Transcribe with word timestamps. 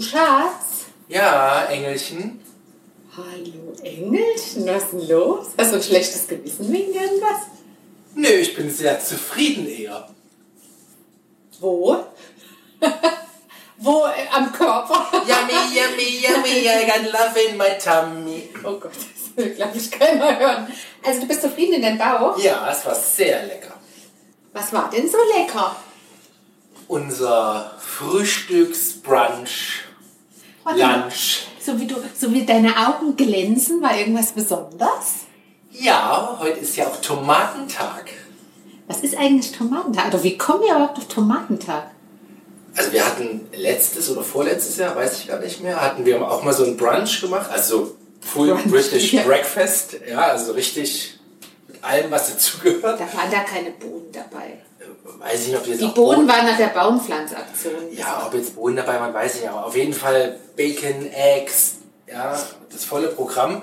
Du 0.00 0.06
Schatz? 0.06 0.86
Ja, 1.08 1.66
Engelchen. 1.66 2.40
Hallo 3.14 3.74
Engelchen, 3.82 4.66
was 4.66 4.84
ist 4.84 4.92
denn 4.92 5.08
los? 5.08 5.48
Hast 5.58 5.72
du 5.72 5.76
ein 5.76 5.82
schlechtes 5.82 6.26
Gewissen 6.26 6.72
wegen 6.72 6.94
irgendwas? 6.94 7.42
Nö, 8.14 8.28
ich 8.28 8.56
bin 8.56 8.70
sehr 8.70 8.98
zufrieden 8.98 9.68
eher. 9.68 10.08
Wo? 11.58 12.02
Wo? 13.76 14.06
Äh, 14.06 14.26
am 14.32 14.50
Körper? 14.50 15.06
Yummy, 15.12 15.78
yummy, 15.78 16.26
yummy, 16.26 16.66
I 16.66 16.86
got 16.86 17.02
love 17.12 17.38
in 17.38 17.58
my 17.58 17.76
tummy. 17.78 18.48
Oh 18.64 18.78
Gott, 18.78 18.92
das 18.94 19.04
will, 19.36 19.50
glaube 19.54 19.76
ich, 19.76 19.90
keiner 19.90 20.38
hören. 20.38 20.66
Also 21.04 21.20
du 21.20 21.28
bist 21.28 21.42
zufrieden 21.42 21.74
in 21.74 21.82
deinem 21.82 21.98
Bauch? 21.98 22.38
Ja, 22.38 22.70
es 22.72 22.86
war 22.86 22.94
sehr 22.94 23.44
lecker. 23.44 23.74
Was 24.54 24.72
war 24.72 24.88
denn 24.88 25.06
so 25.10 25.18
lecker? 25.36 25.76
Unser 26.88 27.76
Frühstücksbrunch, 27.78 29.89
Lunch. 30.76 31.46
So 31.60 31.78
wie, 31.78 31.86
du, 31.86 31.96
so 32.18 32.32
wie 32.32 32.44
deine 32.44 32.74
Augen 32.88 33.16
glänzen, 33.16 33.82
war 33.82 33.96
irgendwas 33.96 34.32
Besonderes? 34.32 35.26
Ja, 35.72 36.36
heute 36.40 36.60
ist 36.60 36.76
ja 36.76 36.86
auch 36.86 36.96
Tomatentag. 37.00 38.10
Was 38.88 39.00
ist 39.00 39.16
eigentlich 39.16 39.52
Tomatentag? 39.52 40.08
Oder 40.08 40.22
wie 40.22 40.36
kommen 40.36 40.62
wir 40.62 40.74
überhaupt 40.74 40.98
auf 40.98 41.06
Tomatentag? 41.06 41.90
Also 42.76 42.92
wir 42.92 43.04
hatten 43.04 43.48
letztes 43.52 44.10
oder 44.10 44.22
vorletztes 44.22 44.76
Jahr, 44.76 44.96
weiß 44.96 45.20
ich 45.20 45.28
gar 45.28 45.40
nicht 45.40 45.62
mehr, 45.62 45.80
hatten 45.80 46.04
wir 46.04 46.28
auch 46.28 46.42
mal 46.42 46.52
so 46.52 46.64
einen 46.64 46.76
Brunch 46.76 47.20
gemacht, 47.20 47.50
also 47.50 47.96
Full 48.20 48.48
Brunch, 48.48 48.70
British 48.70 49.12
ja. 49.12 49.22
Breakfast, 49.22 49.96
ja, 50.08 50.20
also 50.20 50.52
richtig 50.52 51.18
mit 51.68 51.82
allem, 51.82 52.10
was 52.10 52.32
dazugehört. 52.32 53.00
Da 53.00 53.18
waren 53.18 53.30
da 53.30 53.40
keine 53.40 53.70
Bohnen 53.70 54.12
dabei. 54.12 54.58
Weiß 55.04 55.42
ich 55.42 55.48
nicht, 55.48 55.56
ob 55.56 55.64
die 55.64 55.70
jetzt 55.70 55.80
Die 55.80 55.88
Bohnen 55.88 56.28
waren 56.28 56.46
nach 56.46 56.56
der 56.56 56.68
Baumpflanzaktion. 56.68 57.92
Ja, 57.92 58.24
ob 58.26 58.34
jetzt 58.34 58.54
Bohnen 58.54 58.76
dabei 58.76 59.00
waren, 59.00 59.14
weiß 59.14 59.36
ich 59.36 59.40
nicht, 59.42 59.50
aber 59.50 59.66
auf 59.66 59.76
jeden 59.76 59.92
Fall 59.92 60.38
Bacon, 60.56 61.10
Eggs, 61.12 61.76
ja, 62.06 62.38
das 62.72 62.84
volle 62.84 63.08
Programm. 63.08 63.62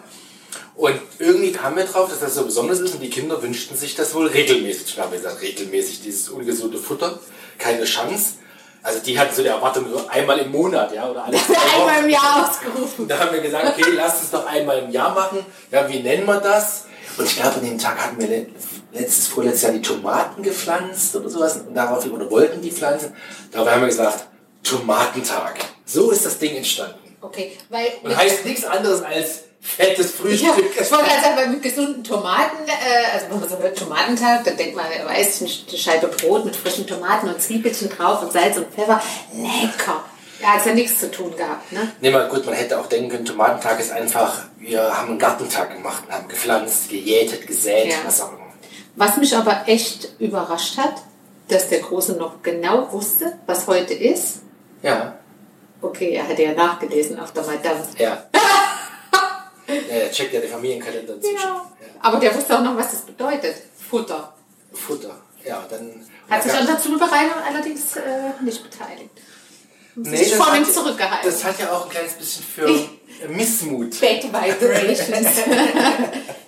Und 0.75 0.99
irgendwie 1.17 1.52
kamen 1.52 1.75
wir 1.77 1.85
drauf, 1.85 2.09
dass 2.09 2.19
das 2.19 2.35
so 2.35 2.45
besonders 2.45 2.79
ist 2.79 2.94
und 2.94 3.02
die 3.02 3.09
Kinder 3.09 3.41
wünschten 3.41 3.75
sich 3.75 3.95
das 3.95 4.13
wohl 4.13 4.27
regelmäßig. 4.27 4.85
Ich 4.89 4.99
habe 4.99 5.16
gesagt, 5.16 5.41
regelmäßig 5.41 6.03
dieses 6.03 6.29
ungesunde 6.29 6.77
Futter, 6.77 7.19
keine 7.57 7.83
Chance. 7.85 8.35
Also 8.83 8.99
die 8.99 9.19
hatten 9.19 9.35
so 9.35 9.41
die 9.41 9.47
Erwartung 9.47 9.85
so 9.91 10.07
einmal 10.07 10.38
im 10.38 10.51
Monat, 10.51 10.94
ja, 10.94 11.09
oder 11.09 11.25
alle 11.25 11.38
Einmal 11.75 12.03
im 12.03 12.09
Jahr 12.09 12.47
ausgerufen. 12.47 13.07
Da 13.07 13.19
haben 13.19 13.33
wir 13.33 13.41
gesagt, 13.41 13.77
okay, 13.77 13.91
lasst 13.91 14.23
es 14.23 14.31
doch 14.31 14.45
einmal 14.45 14.77
im 14.79 14.91
Jahr 14.91 15.13
machen. 15.13 15.45
Ja, 15.72 15.89
wie 15.89 15.99
nennen 15.99 16.25
wir 16.25 16.39
das? 16.39 16.85
Und 17.17 17.25
ich 17.25 17.35
glaube, 17.35 17.55
an 17.55 17.65
dem 17.65 17.77
Tag 17.77 17.97
hatten 17.97 18.19
wir 18.19 18.27
le- 18.27 18.45
letztes, 18.93 19.27
vorletztes 19.27 19.63
Jahr 19.63 19.71
die 19.73 19.81
Tomaten 19.81 20.43
gepflanzt 20.43 21.15
oder 21.15 21.29
sowas. 21.29 21.57
Und 21.67 21.73
daraufhin, 21.75 22.11
oder 22.11 22.29
wollten 22.29 22.61
die 22.61 22.71
pflanzen. 22.71 23.13
Dabei 23.51 23.71
haben 23.73 23.81
wir 23.81 23.87
gesagt, 23.87 24.27
Tomatentag. 24.63 25.59
So 25.85 26.11
ist 26.11 26.25
das 26.25 26.38
Ding 26.38 26.55
entstanden. 26.55 26.99
Okay, 27.21 27.57
weil... 27.69 27.88
Und 28.03 28.15
heißt 28.15 28.45
nichts 28.45 28.63
anderes 28.65 29.01
als 29.01 29.43
fettes 29.59 30.11
Ja, 30.11 30.13
Frühstück. 30.53 30.65
ich 30.79 30.91
wollte 30.91 31.05
gerade 31.05 31.21
sagen, 31.21 31.35
weil 31.38 31.49
mit 31.49 31.63
gesunden 31.63 32.03
Tomaten, 32.03 32.57
äh, 32.67 33.11
also 33.13 33.25
wenn 33.29 33.39
man 33.39 33.49
so 33.49 33.57
hört 33.57 33.77
Tomatentag, 33.77 34.43
dann 34.43 34.55
denkt 34.55 34.75
man, 34.75 34.85
weiß 34.85 35.41
eine 35.41 35.49
Scheibe 35.77 36.07
Brot 36.07 36.45
mit 36.45 36.55
frischen 36.55 36.85
Tomaten 36.85 37.27
und 37.27 37.41
Zwiebelchen 37.41 37.89
drauf 37.89 38.21
und 38.21 38.31
Salz 38.31 38.57
und 38.57 38.67
Pfeffer. 38.73 39.01
Lecker. 39.33 40.03
Ja, 40.41 40.47
hat 40.49 40.66
ja 40.66 40.73
nichts 40.73 40.99
zu 40.99 41.09
tun 41.09 41.35
gehabt, 41.35 41.71
ne? 41.71 41.91
Nee, 42.02 42.11
mal 42.11 42.27
gut, 42.30 42.45
man 42.45 42.53
hätte 42.55 42.80
auch 42.80 42.85
denken 42.88 43.09
können, 43.09 43.25
Tomatentag 43.25 43.80
ist 43.80 43.91
einfach, 43.91 44.45
wir 44.57 44.81
haben 44.95 45.09
einen 45.11 45.19
Gartentag 45.19 45.73
gemacht 45.73 46.03
und 46.07 46.13
haben 46.13 46.27
gepflanzt, 46.27 46.89
gejätet, 46.89 47.47
gesät, 47.47 47.89
Ja. 47.91 47.97
was 48.05 48.21
auch 48.21 48.33
immer. 48.33 48.45
Was 48.95 49.17
mich 49.17 49.35
aber 49.35 49.63
echt 49.67 50.09
überrascht 50.19 50.77
hat, 50.77 50.95
dass 51.47 51.69
der 51.69 51.79
Große 51.79 52.13
noch 52.13 52.41
genau 52.44 52.91
wusste, 52.91 53.38
was 53.45 53.67
heute 53.67 53.94
ist. 53.94 54.41
Ja, 54.83 55.13
Okay, 55.79 56.13
er 56.16 56.27
hatte 56.27 56.41
ja 56.41 56.53
nachgelesen 56.53 57.19
auf 57.19 57.31
der 57.33 57.44
Madame. 57.44 57.83
ja. 57.99 58.23
ja, 59.67 59.73
der 60.00 60.12
checkt 60.12 60.33
ja 60.33 60.39
den 60.39 60.50
Familienkalender 60.50 61.13
inzwischen. 61.16 61.38
Ja. 61.38 61.66
Aber 62.01 62.17
der 62.19 62.33
wusste 62.35 62.57
auch 62.57 62.63
noch, 62.63 62.75
was 62.75 62.91
das 62.91 63.01
bedeutet. 63.01 63.56
Futter. 63.89 64.33
Futter. 64.73 65.16
Ja, 65.45 65.63
dann. 65.69 66.06
Hat 66.29 66.41
sich 66.44 66.51
Ja. 66.53 66.59
an 66.59 66.66
der 66.66 66.79
Zubereitung 66.79 67.38
allerdings 67.47 67.95
äh, 67.95 68.01
nicht 68.44 68.63
beteiligt. 68.63 69.12
Nee, 69.97 70.16
sich 70.16 70.30
das 70.30 70.38
vor 70.38 70.63
zurückgehalten. 70.63 71.30
Das 71.30 71.44
hat 71.44 71.59
ja 71.59 71.72
auch 71.72 71.85
ein 71.85 71.90
kleines 71.90 72.13
bisschen 72.13 72.44
für 72.44 73.30
Missmut. 73.30 74.00
Bad 74.02 74.24
Vibrations. 74.25 75.09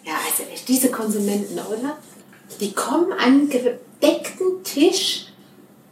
ja, 0.05 0.13
also 0.25 0.43
echt, 0.53 0.67
diese 0.67 0.91
Konsumenten, 0.91 1.59
oder? 1.59 1.97
Die 2.59 2.73
kommen 2.73 3.11
an 3.13 3.19
einen 3.19 3.49
gedeckten 3.49 4.63
Tisch 4.63 5.25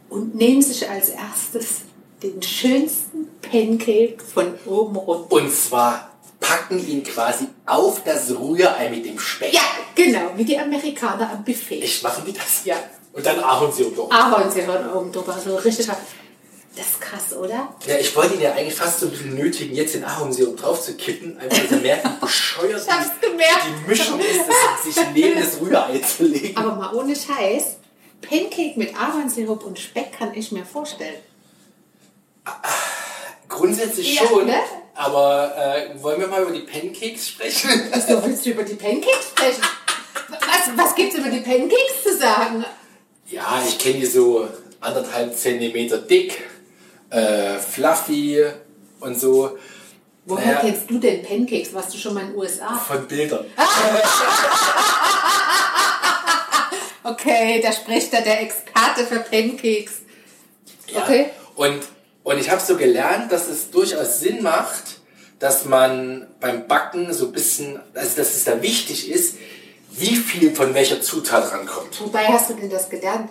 und 0.08 0.36
nehmen 0.36 0.62
sich 0.62 0.88
als 0.88 1.08
erstes 1.08 1.80
den 2.22 2.40
schönsten 2.42 3.28
Pancake 3.42 4.18
von 4.22 4.54
oben 4.64 4.96
runter. 4.96 5.32
Und 5.32 5.52
zwar 5.52 6.10
packen 6.38 6.78
ihn 6.86 7.02
quasi 7.02 7.48
auf 7.66 8.04
das 8.04 8.30
Rührei 8.30 8.88
mit 8.90 9.04
dem 9.04 9.18
Speck. 9.18 9.52
Ja, 9.52 9.62
genau, 9.94 10.30
wie 10.36 10.44
die 10.44 10.58
Amerikaner 10.58 11.30
am 11.30 11.44
Buffet. 11.44 11.82
Ich 11.82 12.02
machen 12.02 12.22
die 12.24 12.32
das? 12.32 12.64
Ja. 12.64 12.76
Und 13.12 13.26
dann 13.26 13.40
Ahornsirup 13.40 13.96
drauf. 13.96 14.12
Ahornsirup 14.12 14.94
oben 14.94 15.10
drüber, 15.10 15.36
so 15.44 15.56
richtig. 15.56 15.88
Das 16.76 16.86
ist 16.86 17.00
krass, 17.00 17.32
oder? 17.36 17.74
Ja, 17.86 17.96
ich 17.98 18.14
wollte 18.14 18.34
ihn 18.34 18.40
ja 18.40 18.52
eigentlich 18.52 18.74
fast 18.74 19.00
so 19.00 19.06
ein 19.06 19.10
bisschen 19.10 19.34
nötigen, 19.34 19.74
jetzt 19.74 19.94
den 19.94 20.04
Ahornsirup 20.04 20.56
drauf 20.56 20.80
zu 20.80 20.94
kippen, 20.96 21.36
einfach 21.38 21.70
merkt, 21.80 22.04
wie 22.04 22.20
bescheuert 22.20 22.82
Ich 22.86 22.92
hab's 22.92 23.10
gemerkt. 23.20 23.62
die 23.84 23.88
Mischung 23.88 24.20
ist, 24.20 24.40
das 24.46 24.94
sich 24.94 25.04
neben 25.14 25.40
das 25.40 25.60
Rührei 25.60 25.98
zu 25.98 26.24
legen. 26.24 26.56
Aber 26.56 26.76
mal 26.76 26.94
ohne 26.94 27.16
Scheiß, 27.16 27.78
Pancake 28.20 28.74
mit 28.76 28.94
Ahornsirup 28.96 29.64
und 29.64 29.78
Speck 29.78 30.12
kann 30.18 30.32
ich 30.34 30.52
mir 30.52 30.64
vorstellen. 30.64 31.16
Grundsätzlich 33.48 34.14
Ja, 34.20 34.26
schon, 34.26 34.46
ne? 34.46 34.56
aber 34.94 35.54
äh, 35.56 36.02
wollen 36.02 36.20
wir 36.20 36.28
mal 36.28 36.42
über 36.42 36.52
die 36.52 36.60
Pancakes 36.60 37.28
sprechen? 37.28 37.70
So 38.08 38.22
willst 38.24 38.44
du 38.46 38.50
über 38.50 38.62
die 38.62 38.74
Pancakes 38.74 39.28
sprechen? 39.30 39.62
Was, 40.28 40.76
was 40.76 40.94
gibt's 40.94 41.16
über 41.16 41.28
die 41.30 41.40
Pancakes 41.40 42.02
zu 42.04 42.16
sagen? 42.16 42.64
Ja, 43.26 43.62
ich 43.66 43.78
kenne 43.78 44.00
die 44.00 44.06
so 44.06 44.48
anderthalb 44.80 45.36
Zentimeter 45.36 45.98
dick, 45.98 46.42
äh, 47.10 47.58
fluffy 47.58 48.44
und 49.00 49.18
so. 49.18 49.58
Woher 50.26 50.46
Naja. 50.46 50.60
kennst 50.60 50.90
du 50.90 50.98
denn 50.98 51.22
Pancakes? 51.22 51.72
Warst 51.72 51.94
du 51.94 51.98
schon 51.98 52.14
mal 52.14 52.20
in 52.22 52.28
den 52.28 52.36
USA? 52.36 52.76
Von 52.76 53.06
Bildern. 53.08 53.46
Okay, 57.04 57.60
da 57.62 57.72
spricht 57.72 58.12
da 58.12 58.20
der 58.20 58.42
Experte 58.42 59.06
für 59.06 59.20
Pancakes. 59.20 60.02
Ja. 60.88 61.02
Okay. 61.02 61.30
Und, 61.54 61.80
und 62.22 62.38
ich 62.38 62.50
habe 62.50 62.60
so 62.60 62.76
gelernt, 62.76 63.32
dass 63.32 63.48
es 63.48 63.70
durchaus 63.70 64.20
Sinn 64.20 64.42
macht, 64.42 65.00
dass 65.38 65.64
man 65.64 66.26
beim 66.40 66.66
Backen 66.68 67.12
so 67.14 67.26
ein 67.26 67.32
bisschen, 67.32 67.80
also 67.94 68.16
dass 68.16 68.34
es 68.34 68.44
da 68.44 68.60
wichtig 68.60 69.10
ist, 69.10 69.36
wie 69.90 70.16
viel 70.16 70.54
von 70.54 70.74
welcher 70.74 71.00
Zutat 71.00 71.50
rankommt. 71.52 71.98
Wobei 72.00 72.26
hast 72.26 72.50
du 72.50 72.54
denn 72.54 72.68
das 72.68 72.90
gelernt? 72.90 73.30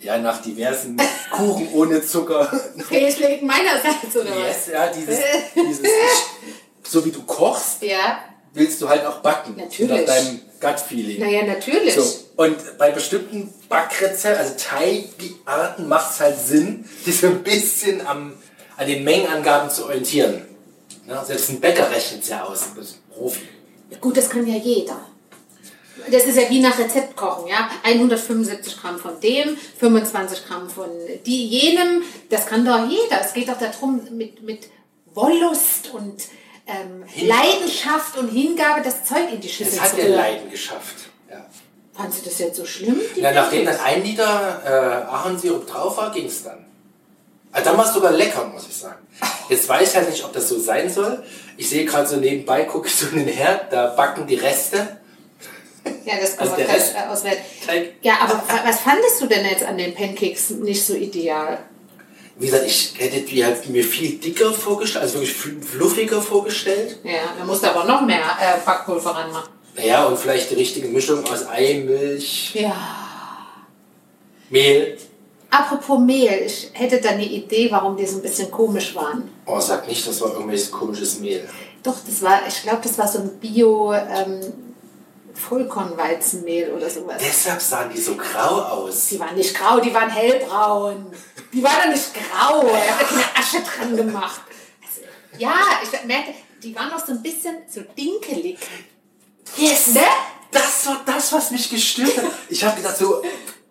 Ja, 0.00 0.16
nach 0.18 0.40
diversen 0.42 0.96
Kuchen 1.32 1.68
ohne 1.72 2.04
Zucker. 2.04 2.46
Fehlschlägen 2.88 3.46
meinerseits, 3.46 4.14
oder 4.14 4.30
was? 4.30 4.66
Yes, 4.66 4.68
ja, 4.72 4.86
dieses, 4.88 5.18
dieses, 5.56 5.88
so 6.86 7.04
wie 7.04 7.10
du 7.10 7.22
kochst, 7.24 7.82
Ja, 7.82 8.20
willst 8.52 8.80
du 8.80 8.88
halt 8.88 9.04
auch 9.04 9.18
backen. 9.18 9.56
Natürlich. 9.56 10.06
Nach 10.06 10.14
deinem 10.14 10.40
Gut-Feeling. 10.60 11.20
naja, 11.20 11.42
natürlich. 11.44 11.94
So, 11.94 12.04
und 12.36 12.56
bei 12.78 12.90
bestimmten 12.92 13.52
Backrezepten, 13.68 14.40
also 14.40 14.54
Teigarten, 14.56 15.88
macht 15.88 16.12
es 16.14 16.20
halt 16.20 16.38
Sinn, 16.38 16.84
sich 17.04 17.18
so 17.20 17.26
ein 17.28 17.42
bisschen 17.42 18.06
am, 18.06 18.34
an 18.76 18.86
den 18.86 19.02
Mengenangaben 19.04 19.68
zu 19.70 19.84
orientieren. 19.84 20.44
Ja, 21.08 21.24
selbst 21.24 21.48
ein 21.50 21.60
Bäcker 21.60 21.90
rechnet 21.90 22.22
es 22.22 22.28
ja 22.28 22.44
aus, 22.44 22.66
das 22.76 22.84
ist 22.86 22.94
ein 22.96 23.14
Profi. 23.14 23.40
Gut, 24.00 24.16
das 24.16 24.28
kann 24.30 24.46
ja 24.46 24.56
jeder. 24.56 25.00
Das 26.10 26.24
ist 26.24 26.36
ja 26.36 26.48
wie 26.48 26.60
nach 26.60 26.78
Rezept 26.78 27.16
kochen, 27.16 27.48
ja. 27.48 27.68
175 27.82 28.80
Gramm 28.80 28.98
von 28.98 29.20
dem, 29.20 29.56
25 29.78 30.46
Gramm 30.46 30.68
von 30.70 30.88
die, 31.26 31.46
jenem. 31.46 32.02
Das 32.30 32.46
kann 32.46 32.64
doch 32.64 32.88
jeder. 32.88 33.20
Es 33.20 33.32
geht 33.32 33.48
doch 33.48 33.58
darum, 33.58 34.00
mit, 34.12 34.42
mit 34.42 34.68
Wollust 35.14 35.90
und 35.92 36.22
ähm, 36.66 37.04
Leidenschaft 37.26 38.16
und 38.18 38.28
Hingabe 38.28 38.82
das 38.82 39.04
Zeug 39.04 39.32
in 39.32 39.40
die 39.40 39.48
Schüssel 39.48 39.74
Das 39.76 39.80
hat 39.80 39.90
zu 39.90 39.96
rühren. 39.96 40.14
Leiden 40.14 40.50
geschafft. 40.50 40.96
Ja. 41.30 41.46
Fandest 41.94 42.24
du 42.24 42.30
das 42.30 42.38
jetzt 42.38 42.56
so 42.56 42.64
schlimm? 42.64 43.00
Ja, 43.16 43.32
nachdem 43.32 43.64
dann 43.64 43.80
ein 43.80 44.04
Liter 44.04 44.62
äh, 44.64 45.12
Ahornsirup 45.12 45.66
drauf 45.66 45.96
war, 45.96 46.12
ging 46.12 46.26
es 46.26 46.44
dann. 46.44 46.64
Also 47.50 47.70
dann 47.70 47.78
war 47.78 47.86
es 47.86 47.94
sogar 47.94 48.12
lecker, 48.12 48.44
muss 48.44 48.66
ich 48.68 48.76
sagen. 48.76 49.06
Jetzt 49.48 49.68
weiß 49.68 49.88
ich 49.88 49.96
halt 49.96 50.10
nicht, 50.10 50.24
ob 50.24 50.32
das 50.34 50.48
so 50.48 50.60
sein 50.60 50.90
soll. 50.90 51.24
Ich 51.56 51.70
sehe 51.70 51.86
gerade 51.86 52.06
so 52.06 52.16
nebenbei, 52.16 52.64
gucke 52.64 52.88
ich 52.88 52.94
so 52.94 53.08
in 53.08 53.24
den 53.24 53.28
Herd, 53.28 53.72
da 53.72 53.86
backen 53.88 54.26
die 54.26 54.34
Reste. 54.34 54.97
Ja, 56.04 56.14
das 56.20 56.38
Also 56.38 56.54
kann 56.54 56.66
der 56.66 56.68
man 56.68 56.76
äh, 56.76 57.12
auswählen. 57.12 57.36
Teig. 57.66 57.92
Ja, 58.02 58.14
aber 58.22 58.34
wa- 58.34 58.62
was 58.64 58.80
fandest 58.80 59.20
du 59.20 59.26
denn 59.26 59.44
jetzt 59.44 59.64
an 59.64 59.76
den 59.78 59.94
Pancakes 59.94 60.50
nicht 60.50 60.84
so 60.84 60.94
ideal? 60.94 61.58
Wie 62.38 62.46
gesagt, 62.46 62.66
ich 62.66 62.94
hätte 62.98 63.20
die 63.22 63.44
halt 63.44 63.68
mir 63.68 63.82
viel 63.82 64.16
dicker 64.18 64.52
vorgestellt, 64.52 65.02
also 65.04 65.18
wirklich 65.20 65.34
fluffiger 65.34 66.22
vorgestellt. 66.22 66.98
Ja, 67.02 67.34
da 67.38 67.44
musst 67.44 67.64
du 67.64 67.68
aber 67.70 67.84
noch 67.84 68.02
mehr 68.02 68.20
äh, 68.20 68.64
Backpulver 68.64 69.10
ranmachen. 69.10 69.50
Naja, 69.76 70.04
und 70.06 70.18
vielleicht 70.18 70.50
die 70.50 70.54
richtige 70.54 70.88
Mischung 70.88 71.24
aus 71.24 71.46
Ei, 71.48 71.82
Milch, 71.84 72.54
Ja. 72.54 72.76
Mehl. 74.50 74.96
Apropos 75.50 75.98
Mehl, 75.98 76.42
ich 76.46 76.70
hätte 76.74 77.00
da 77.00 77.10
eine 77.10 77.24
Idee, 77.24 77.68
warum 77.70 77.96
die 77.96 78.06
so 78.06 78.16
ein 78.16 78.22
bisschen 78.22 78.50
komisch 78.50 78.94
waren. 78.94 79.30
Oh, 79.46 79.58
sag 79.60 79.88
nicht, 79.88 80.06
das 80.06 80.20
war 80.20 80.32
irgendwelches 80.32 80.70
komisches 80.70 81.20
Mehl. 81.20 81.48
Doch, 81.82 81.94
das 82.06 82.20
war, 82.22 82.40
ich 82.46 82.62
glaube, 82.62 82.80
das 82.82 82.98
war 82.98 83.08
so 83.08 83.20
ein 83.20 83.30
Bio 83.40 83.92
ähm, 83.94 84.40
Vollkornweizenmehl 85.38 86.72
oder 86.72 86.90
sowas. 86.90 87.16
Deshalb 87.20 87.60
sahen 87.60 87.90
die 87.94 88.00
so 88.00 88.14
grau 88.16 88.60
aus. 88.62 89.06
Die 89.08 89.18
waren 89.20 89.36
nicht 89.36 89.54
grau, 89.54 89.80
die 89.80 89.92
waren 89.94 90.10
hellbraun. 90.10 91.06
Die 91.52 91.62
waren 91.62 91.82
doch 91.84 91.90
nicht 91.96 92.12
grau. 92.14 92.66
Er 92.66 92.98
hat 92.98 93.00
da 93.00 93.04
keine 93.04 93.24
Asche 93.36 93.58
dran 93.62 93.96
gemacht. 93.96 94.42
Also, 94.82 95.06
ja, 95.38 95.54
ich 95.82 96.04
merke, 96.06 96.34
die 96.62 96.74
waren 96.74 96.90
noch 96.90 97.04
so 97.04 97.12
ein 97.12 97.22
bisschen 97.22 97.56
so 97.72 97.80
dinkelig. 97.96 98.58
Yes! 99.56 99.88
Ne? 99.94 100.02
Das 100.50 100.86
war 100.86 101.00
das, 101.06 101.32
was 101.32 101.50
mich 101.50 101.68
gestört 101.70 102.16
hat. 102.16 102.24
Ich 102.48 102.62
habe 102.64 102.76
gedacht, 102.76 102.96
so, 102.96 103.22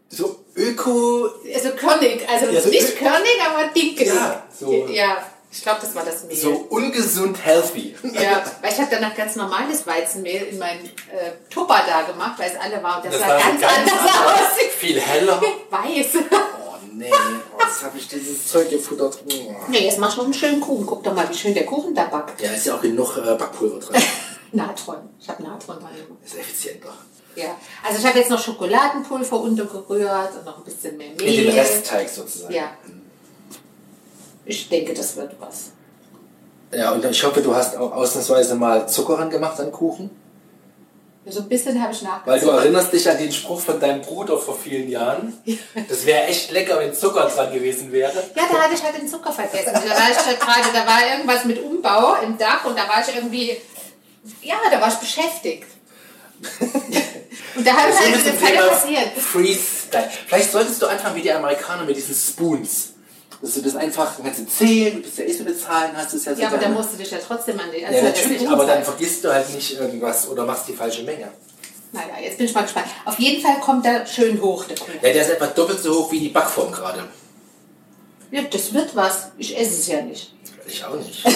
so 0.09 0.43
Öko. 0.55 1.29
Also 1.53 1.69
körnig, 1.71 2.27
also 2.27 2.47
Ja, 2.47 2.61
so- 2.61 2.69
nicht 2.69 2.97
körnig, 2.97 3.37
aber 3.47 3.67
dinkelig. 3.67 4.07
Ja, 4.13 4.43
so- 4.59 4.87
Ja, 4.87 5.17
ich 5.51 5.61
glaube, 5.61 5.79
das 5.81 5.95
war 5.95 6.03
das 6.05 6.23
Mehl. 6.25 6.35
So 6.37 6.51
ungesund 6.69 7.37
healthy. 7.43 7.95
Ja, 8.13 8.43
weil 8.61 8.71
ich 8.73 8.79
habe 8.79 8.89
danach 8.91 9.15
ganz 9.15 9.35
normales 9.35 9.85
Weizenmehl 9.87 10.43
in 10.51 10.59
meinen 10.59 10.85
äh, 10.85 11.31
Tupper 11.49 11.81
da 11.87 12.01
gemacht, 12.03 12.37
weil 12.37 12.51
es 12.51 12.59
alle 12.59 12.81
war. 12.83 13.01
Das, 13.01 13.11
Das 13.13 13.21
sah 13.21 13.27
war 13.27 13.39
ganz, 13.39 13.61
ganz 13.61 13.91
anders 13.91 14.15
aus. 14.15 14.57
Viel 14.77 14.99
heller. 14.99 15.41
Weiß. 15.69 16.07
Oh 16.31 16.75
nee, 16.93 17.11
oh, 17.11 17.61
jetzt 17.63 17.83
habe 17.83 17.97
ich 17.97 18.07
dieses 18.07 18.47
Zeug 18.47 18.69
gefuttert. 18.69 19.19
Oh. 19.25 19.55
Nee, 19.69 19.85
jetzt 19.85 19.97
machst 19.99 20.15
du 20.17 20.21
noch 20.21 20.25
einen 20.25 20.33
schönen 20.33 20.61
Kuchen. 20.61 20.85
Guck 20.85 21.03
doch 21.03 21.13
mal, 21.13 21.29
wie 21.29 21.33
schön 21.37 21.53
der 21.53 21.65
Kuchen 21.65 21.93
da 21.95 22.05
backt. 22.05 22.41
Ja, 22.41 22.51
ist 22.51 22.65
ja 22.65 22.75
auch 22.75 22.81
genug 22.81 23.17
äh, 23.17 23.35
Backpulver 23.35 23.79
drin. 23.79 24.01
Natron. 24.51 25.09
Ich 25.19 25.27
habe 25.29 25.43
Natron 25.43 25.79
dran 25.79 25.91
gemacht. 25.95 26.19
Ist 26.25 26.37
effizienter. 26.37 26.93
Ja. 27.35 27.55
Also 27.85 27.99
ich 27.99 28.05
habe 28.05 28.17
jetzt 28.17 28.31
noch 28.31 28.43
Schokoladenpulver 28.43 29.39
untergerührt 29.39 30.35
und 30.39 30.45
noch 30.45 30.57
ein 30.57 30.63
bisschen 30.63 30.97
mehr 30.97 31.11
In 31.11 31.17
Mehl. 31.17 31.45
den 31.45 31.53
Restteig 31.59 32.09
sozusagen. 32.09 32.53
Ja. 32.53 32.71
Ich 34.47 34.69
denke, 34.69 34.93
das 34.93 35.15
wird 35.15 35.35
was. 35.39 35.71
Ja, 36.71 36.91
und 36.91 37.03
ich 37.05 37.23
hoffe, 37.23 37.41
du 37.41 37.55
hast 37.55 37.77
auch 37.77 37.91
ausnahmsweise 37.93 38.55
mal 38.55 38.87
Zucker 38.87 39.19
angemacht 39.19 39.59
an 39.59 39.71
Kuchen. 39.71 40.09
So 41.29 41.41
ein 41.41 41.49
bisschen 41.49 41.81
habe 41.81 41.91
ich 41.91 42.01
Weil 42.03 42.09
nachgedacht. 42.09 42.41
du 42.43 42.49
erinnerst 42.49 42.93
dich 42.93 43.09
an 43.09 43.17
den 43.17 43.31
Spruch 43.33 43.59
von 43.59 43.77
deinem 43.81 44.01
Bruder 44.01 44.37
vor 44.37 44.55
vielen 44.55 44.89
Jahren. 44.89 45.33
Das 45.89 46.05
wäre 46.05 46.23
echt 46.25 46.51
lecker, 46.51 46.79
wenn 46.79 46.93
Zucker 46.93 47.27
dran 47.27 47.53
gewesen 47.53 47.91
wäre. 47.91 48.13
Ja, 48.35 48.43
da 48.49 48.59
hatte 48.59 48.75
ich 48.75 48.83
halt 48.83 48.97
den 48.97 49.07
Zucker 49.07 49.31
vergessen. 49.31 49.71
Da 49.73 49.81
war 49.81 50.09
ich 50.11 50.25
halt 50.25 50.39
gerade, 50.39 50.67
da 50.73 50.85
war 50.87 50.99
irgendwas 51.11 51.43
mit 51.45 51.61
Umbau 51.61 52.15
im 52.23 52.37
Dach 52.37 52.63
und 52.65 52.77
da 52.77 52.87
war 52.87 53.01
ich 53.05 53.13
irgendwie, 53.13 53.57
ja, 54.41 54.55
da 54.71 54.79
war 54.79 54.87
ich 54.87 54.95
beschäftigt. 54.95 55.67
Und 57.55 57.65
da 57.67 57.71
habe 57.73 57.91
ich 57.91 57.99
halt 57.99 58.15
mit 58.15 58.25
dem 58.25 58.31
das 58.33 58.41
Fall 58.41 58.51
Thema 58.51 58.67
passiert. 58.69 59.11
Freestyle. 59.17 60.09
Vielleicht 60.27 60.51
solltest 60.51 60.81
du 60.81 60.85
anfangen 60.87 61.15
wie 61.15 61.21
die 61.21 61.31
Amerikaner 61.31 61.83
mit 61.83 61.97
diesen 61.97 62.15
Spoons. 62.15 62.93
Dass 63.41 63.53
du 63.53 63.61
das 63.61 63.75
einfach, 63.75 64.13
kannst 64.21 64.39
du 64.39 64.47
zählen, 64.47 64.95
du 64.95 65.01
bist 65.01 65.17
ja 65.19 65.25
eh 65.25 65.31
so 65.31 65.43
Zahlen, 65.45 65.91
hast 65.95 66.11
du 66.13 66.17
es 66.17 66.25
ja 66.25 66.33
so 66.35 66.41
Ja, 66.41 66.47
aber 66.47 66.57
da 66.57 66.63
gerne. 66.63 66.75
musst 66.75 66.93
du 66.93 66.97
dich 66.97 67.11
ja 67.11 67.19
trotzdem 67.25 67.59
an 67.59 67.67
die. 67.71 67.81
Ja, 67.81 67.89
also 67.89 68.01
natürlich, 68.01 68.41
das 68.41 68.51
aber 68.51 68.65
dann 68.65 68.83
vergisst 68.83 69.23
du 69.23 69.31
halt 69.31 69.53
nicht 69.53 69.79
irgendwas 69.79 70.27
oder 70.27 70.45
machst 70.45 70.67
die 70.67 70.73
falsche 70.73 71.03
Menge. 71.03 71.27
Naja, 71.91 72.19
jetzt 72.21 72.37
bin 72.37 72.47
ich 72.47 72.53
mal 72.53 72.63
gespannt. 72.63 72.87
Auf 73.05 73.19
jeden 73.19 73.41
Fall 73.41 73.59
kommt 73.59 73.85
er 73.85 74.05
schön 74.05 74.41
hoch, 74.41 74.65
der 74.65 74.77
Kuchen. 74.77 74.95
Ja, 75.01 75.13
der 75.13 75.21
ist 75.21 75.29
etwa 75.29 75.47
doppelt 75.47 75.81
so 75.81 75.93
hoch 75.99 76.11
wie 76.11 76.19
die 76.19 76.29
Backform 76.29 76.71
gerade. 76.71 77.03
Ja, 78.31 78.41
das 78.41 78.73
wird 78.73 78.95
was. 78.95 79.29
Ich 79.37 79.57
esse 79.57 79.79
es 79.79 79.87
ja 79.87 80.01
nicht. 80.01 80.33
Ich 80.67 80.83
auch 80.83 80.95
nicht. 80.95 81.23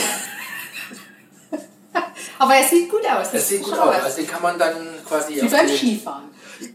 Aber 2.38 2.56
er 2.56 2.68
sieht 2.68 2.90
gut 2.90 3.06
aus. 3.06 3.28
Das 3.32 3.48
sieht 3.48 3.62
gut 3.64 3.78
aus. 3.78 3.96
Also 4.04 4.18
den 4.18 4.28
kann 4.28 4.42
man 4.42 4.58
dann 4.58 4.76
quasi 5.08 5.36
Wie 5.42 5.48
beim 5.48 5.70
Skifahren. 5.70 6.24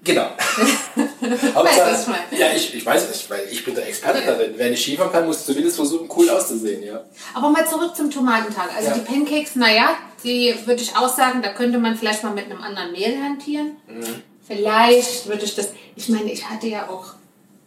Genau. 0.05 0.29
Hauptsache, 1.55 2.15
ja, 2.33 2.53
ich, 2.55 2.75
ich 2.75 2.85
weiß 2.87 3.05
es 3.05 3.09
nicht, 3.11 3.31
weil 3.31 3.47
ich 3.51 3.65
bin 3.65 3.75
der 3.75 3.87
Experte 3.89 4.23
darin. 4.25 4.55
Wer 4.57 4.71
nicht 4.71 4.83
Skifahren 4.83 5.11
kann, 5.13 5.27
muss 5.27 5.45
zumindest 5.47 5.77
versuchen, 5.77 6.09
cool 6.17 6.29
auszusehen, 6.31 6.83
ja. 6.83 7.05
Aber 7.35 7.49
mal 7.51 7.67
zurück 7.67 7.95
zum 7.97 8.11
Tomatentag. 8.11 8.71
Also 8.77 8.91
Ja. 8.91 8.95
die 8.95 9.01
Pancakes, 9.01 9.57
naja, 9.57 9.91
die 10.25 10.55
würde 10.67 10.83
ich 10.83 10.97
auch 10.97 11.09
sagen, 11.15 11.43
da 11.43 11.53
könnte 11.53 11.79
man 11.79 11.97
vielleicht 11.97 12.23
mal 12.23 12.33
mit 12.33 12.47
einem 12.47 12.61
anderen 12.63 12.93
Mehl 12.93 13.17
hantieren. 13.23 13.77
Mhm. 13.89 14.23
Vielleicht 14.47 15.27
würde 15.27 15.45
ich 15.45 15.55
das. 15.55 15.71
Ich 15.97 16.09
meine, 16.09 16.31
ich 16.33 16.49
hatte 16.49 16.67
ja 16.69 16.89
auch. 16.89 17.07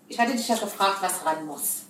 Ich 0.07 0.17
hatte 0.19 0.31
dich 0.31 0.47
ja 0.47 0.55
gefragt, 0.55 0.97
was 1.01 1.25
ran 1.25 1.45
muss. 1.45 1.81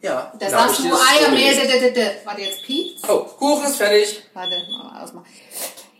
Ja. 0.00 0.32
Da 0.38 0.48
sagst 0.50 0.78
du 0.80 0.84
Eiermehl. 0.84 1.54
d- 1.56 2.10
Warte, 2.24 2.40
jetzt 2.42 2.62
piept. 2.62 3.00
Oh, 3.08 3.20
Kuchen 3.38 3.64
ist 3.66 3.76
fertig. 3.76 4.22
Warte, 4.32 4.56
mal 4.70 5.02
ausmachen. 5.02 5.26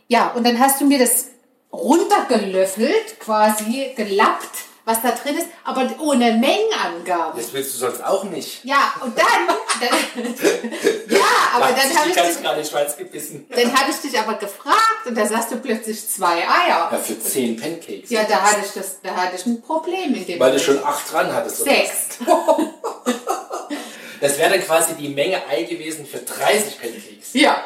Ja, 0.06 0.28
und 0.37 0.46
dann 0.46 0.58
hast 0.58 0.81
du 0.81 0.84
mir 0.87 0.99
das 1.00 1.26
runtergelöffelt, 1.72 3.19
quasi 3.20 3.93
gelappt, 3.96 4.49
was 4.88 5.02
da 5.02 5.11
drin 5.11 5.37
ist, 5.37 5.46
aber 5.64 5.87
ohne 6.00 6.32
Mengenangabe. 6.32 7.37
Das 7.40 7.52
willst 7.52 7.75
du 7.75 7.79
sonst 7.79 8.02
auch 8.02 8.25
nicht. 8.25 8.64
Ja, 8.64 8.94
und 9.02 9.17
dann, 9.19 9.26
dann 9.81 10.25
ja, 11.08 11.20
aber 11.55 11.67
dann 11.69 11.96
habe 11.96 12.08
ich, 12.08 12.14
dich- 12.14 12.43
gerade 12.43 12.64
Schwanz 12.64 12.96
gebissen. 12.96 13.46
dann 13.55 13.73
hab 13.79 13.87
ich 13.88 13.96
dich 13.96 14.19
aber 14.19 14.35
gefragt 14.35 15.05
und 15.06 15.14
da 15.17 15.26
sagst 15.26 15.50
du 15.52 15.56
plötzlich 15.56 16.08
zwei 16.08 16.37
Eier. 16.38 16.88
Ja, 16.90 16.99
für 16.99 17.20
zehn 17.20 17.61
Pancakes. 17.61 18.08
Ja, 18.08 18.25
da 18.25 18.40
hatte 18.40 18.61
ich 18.64 18.73
das, 18.73 19.00
da 19.02 19.11
hatte 19.14 19.37
ich 19.37 19.44
ein 19.44 19.61
Problem 19.61 20.14
in 20.14 20.25
dem 20.26 20.40
Weil 20.40 20.52
du 20.52 20.58
schon 20.58 20.82
acht 20.82 21.12
dran 21.12 21.32
hattest. 21.34 21.61
oder 21.62 21.70
Sechs. 21.70 21.93
Das 24.20 24.37
wäre 24.37 24.50
dann 24.50 24.64
quasi 24.64 24.94
die 24.94 25.11
Menge 25.11 25.41
Ei 25.49 25.62
gewesen 25.62 26.05
für 26.05 26.19
30 26.19 26.81
Pancakes. 26.81 27.29
Ja. 27.34 27.56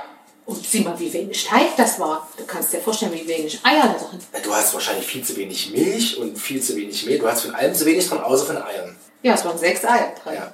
Und 0.45 0.67
sieh 0.67 0.81
mal, 0.81 0.99
wie 0.99 1.13
wenig 1.13 1.45
Teig 1.45 1.77
das 1.77 2.01
war. 2.01 2.29
Du 2.37 2.45
kannst 2.45 2.73
dir 2.73 2.81
vorstellen, 2.81 3.13
wie 3.13 3.27
wenig 3.27 3.61
Eier 3.65 3.83
da 3.83 4.05
drin. 4.05 4.19
Du 4.43 4.53
hast 4.53 4.75
wahrscheinlich 4.75 5.07
viel 5.07 5.23
zu 5.25 5.37
wenig 5.37 5.71
Milch 5.71 6.17
und 6.19 6.37
viel 6.37 6.61
zu 6.61 6.75
wenig 6.77 7.07
Mehl. 7.07 7.19
Du 7.19 7.29
hast 7.29 7.43
von 7.43 7.55
allem 7.55 7.75
zu 7.75 7.87
wenig 7.87 8.09
dran, 8.09 8.21
außer 8.21 8.47
von 8.47 8.57
Eiern. 8.57 8.97
Ja, 9.23 9.35
es 9.35 9.45
waren 9.45 9.57
sechs 9.57 9.85
Eier 9.85 10.13
drin. 10.23 10.35
Ja. 10.35 10.53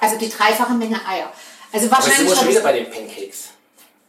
Also 0.00 0.16
die 0.16 0.30
dreifache 0.30 0.72
Menge 0.72 1.00
Eier. 1.06 1.30
Also 1.72 1.86
Aber 1.90 2.06
jetzt 2.06 2.16
sind 2.16 2.28
wahrscheinlich. 2.28 2.28
wir 2.28 2.36
schon 2.36 2.48
wieder 2.48 2.60
bei 2.62 2.72
den 2.72 2.90
Pancakes. 2.90 3.48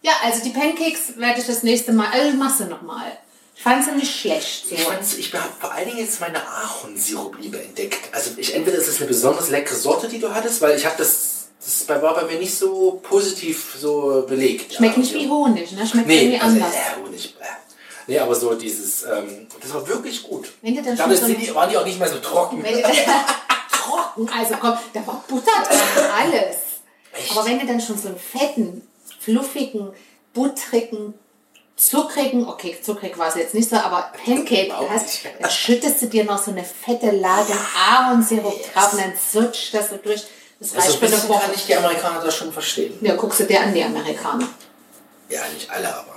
ja, 0.02 0.14
also 0.24 0.44
die 0.44 0.52
Pancakes 0.52 1.18
werde 1.18 1.42
ich 1.42 1.48
das 1.48 1.64
nächste 1.64 1.92
Mal. 1.92 2.08
Also 2.12 2.32
du 2.32 2.66
nochmal. 2.66 3.18
Ich 3.60 3.64
fand 3.64 3.84
sie 3.84 3.92
nicht 3.92 4.22
schlecht. 4.22 4.70
So. 4.70 4.76
Ich, 4.76 4.84
fand's, 4.84 5.16
ich 5.16 5.34
habe 5.34 5.50
vor 5.60 5.74
allen 5.74 5.86
Dingen 5.86 6.00
jetzt 6.00 6.22
meine 6.22 6.42
Ahornsirupliebe 6.48 7.62
entdeckt. 7.62 8.14
Also 8.14 8.32
ich, 8.38 8.56
entweder 8.56 8.78
ist 8.78 8.88
es 8.88 9.00
eine 9.00 9.08
besonders 9.08 9.50
leckere 9.50 9.76
Sorte, 9.76 10.08
die 10.08 10.20
du 10.20 10.34
hattest, 10.34 10.62
weil 10.62 10.78
ich 10.78 10.86
habe 10.86 10.96
das, 10.98 11.39
das 11.70 11.84
bei- 11.86 12.02
war 12.02 12.16
bei 12.16 12.24
mir 12.24 12.40
nicht 12.40 12.58
so 12.58 13.00
positiv 13.04 13.76
so 13.80 14.26
belegt. 14.28 14.74
Schmeckt 14.74 14.98
nicht 14.98 15.14
wie 15.14 15.28
Ahornsirup. 15.28 15.48
Honig, 15.58 15.72
ne? 15.74 15.86
Schmeckt 15.88 16.08
Nee, 16.08 16.22
irgendwie 16.24 16.40
also, 16.42 16.56
anders. 16.56 16.74
äh, 16.74 17.02
Honig. 17.06 17.36
Äh. 17.40 17.46
Nee, 18.08 18.20
aber 18.20 18.34
so 18.36 18.56
dieses, 18.56 19.04
ähm, 19.04 19.48
das 19.62 19.74
war 19.74 19.88
wirklich 19.88 20.24
gut. 20.24 20.52
Wenn 20.64 20.76
du 20.76 20.82
dann 20.82 20.98
so 20.98 21.26
sind 21.28 21.40
die, 21.40 21.54
waren 21.54 21.70
die 21.70 21.78
auch 21.78 21.86
nicht 21.86 22.00
mehr 22.00 22.10
so 22.10 22.18
trocken. 22.18 22.64
Trocken, 23.72 24.30
also 24.30 24.56
komm, 24.60 24.74
da 24.94 25.06
war 25.08 25.24
Butter 25.28 25.52
drin, 25.68 26.06
alles. 26.12 26.56
Aber 27.32 27.46
wenn 27.46 27.60
du 27.60 27.68
dann 27.68 27.80
schon 27.80 27.98
so 27.98 28.08
einen 28.10 28.18
fetten, 28.20 28.88
fluffigen, 29.20 29.92
buttrigen, 30.34 31.14
zuckrigen, 31.76 32.48
okay, 32.48 32.78
zuckrig 32.82 33.18
war 33.18 33.28
es 33.30 33.36
jetzt 33.36 33.54
nicht 33.54 33.70
so, 33.70 33.76
aber 33.78 34.12
Pancake 34.26 34.72
hast, 34.90 35.20
dann 35.40 35.50
schüttest 35.52 36.02
du 36.02 36.08
dir 36.08 36.24
noch 36.26 36.42
so 36.44 36.52
eine 36.52 36.64
fette 36.64 37.12
Lage 37.12 37.54
Ahornsirup 37.92 38.74
drauf 38.74 38.94
und 38.94 39.02
dann 39.02 39.14
sutscht 39.32 39.74
das 39.74 39.90
so 39.90 39.98
durch. 39.98 40.24
Das 40.60 40.76
Also 40.76 40.88
reicht 40.88 41.00
für 41.00 41.06
eine 41.06 41.30
Woche. 41.30 41.42
kann 41.46 41.54
ich 41.56 41.66
die 41.66 41.76
Amerikaner 41.76 42.22
das 42.24 42.36
schon 42.36 42.52
verstehen. 42.52 42.98
Ja, 43.02 43.16
guckst 43.16 43.40
du 43.40 43.46
dir 43.46 43.62
an, 43.62 43.74
die 43.74 43.84
Amerikaner. 43.84 44.48
Ja, 45.30 45.42
nicht 45.54 45.70
alle, 45.70 45.88
aber 45.88 46.16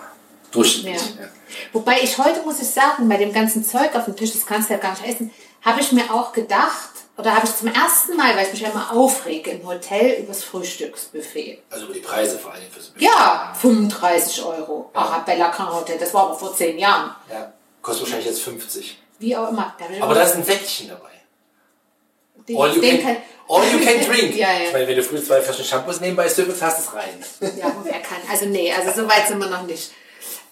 durchschnittlich. 0.51 1.15
Ja. 1.17 1.23
Ja. 1.23 1.29
Wobei 1.73 2.01
ich 2.03 2.17
heute, 2.19 2.43
muss 2.43 2.61
ich 2.61 2.69
sagen, 2.69 3.09
bei 3.09 3.17
dem 3.19 3.33
ganzen 3.33 3.65
Zeug 3.65 3.95
auf 3.95 4.05
dem 4.07 4.17
Tisch, 4.17 4.33
das 4.33 4.45
kannst 4.47 4.69
du 4.69 4.75
ja 4.75 4.81
gar 4.81 4.93
nicht 4.93 5.07
essen, 5.07 5.31
habe 5.63 5.81
ich 5.81 5.93
mir 5.93 6.13
auch 6.13 6.33
gedacht, 6.33 6.91
oder 7.19 7.35
habe 7.37 7.47
ich 7.47 7.55
zum 7.57 7.69
ersten 7.69 8.17
Mal, 8.17 8.35
weil 8.37 8.47
ich 8.47 8.53
mich 8.53 8.63
ja 8.63 8.71
immer 8.71 8.91
aufrege 8.93 9.51
im 9.53 9.67
Hotel 9.67 10.23
übers 10.23 10.43
Frühstücksbuffet. 10.43 11.63
Also 11.71 11.85
über 11.85 11.95
die 11.95 12.01
Preise 12.01 12.39
vor 12.39 12.53
allem 12.53 12.63
fürs 12.73 12.93
Ja, 12.99 13.53
35 13.61 14.43
Euro. 14.45 14.91
Arabella 14.95 15.51
Grand 15.51 15.73
Hotel, 15.75 15.99
das 15.99 16.13
war 16.15 16.25
aber 16.25 16.35
vor 16.39 16.55
zehn 16.57 16.79
Jahren. 16.79 17.15
ja. 17.31 17.53
Kostet 17.83 18.05
wahrscheinlich 18.05 18.27
jetzt 18.29 18.43
50. 18.43 18.97
Wie 19.19 19.37
auch 19.37 19.49
immer. 19.51 19.75
Da 19.79 20.05
Aber 20.05 20.15
da 20.15 20.23
ist 20.23 20.37
ein 20.37 20.45
Säckchen 20.45 20.89
dabei. 20.89 21.11
Den, 22.49 22.57
All 22.57 22.75
you, 22.75 22.81
can, 22.81 23.17
all 23.49 23.63
you 23.65 23.79
can 23.79 24.01
drink. 24.05 24.37
ja, 24.37 24.49
Ich 24.59 24.67
ja. 24.67 24.73
meine, 24.73 24.87
wenn 24.89 24.97
du 24.97 25.03
früh 25.03 25.23
zwei 25.23 25.41
Flaschen 25.41 25.65
Shampoos 25.65 26.01
nebenbei 26.01 26.29
süffelst, 26.29 26.63
hast 26.63 26.79
du 26.79 26.83
es 26.91 26.95
rein. 26.95 27.53
ja, 27.59 27.75
wer 27.85 28.01
kann. 28.01 28.19
Also 28.31 28.47
nee, 28.47 28.73
also 28.73 29.03
so 29.03 29.09
weit 29.09 29.29
sind 29.29 29.39
wir 29.39 29.49
noch 29.49 29.63
nicht. 29.67 29.93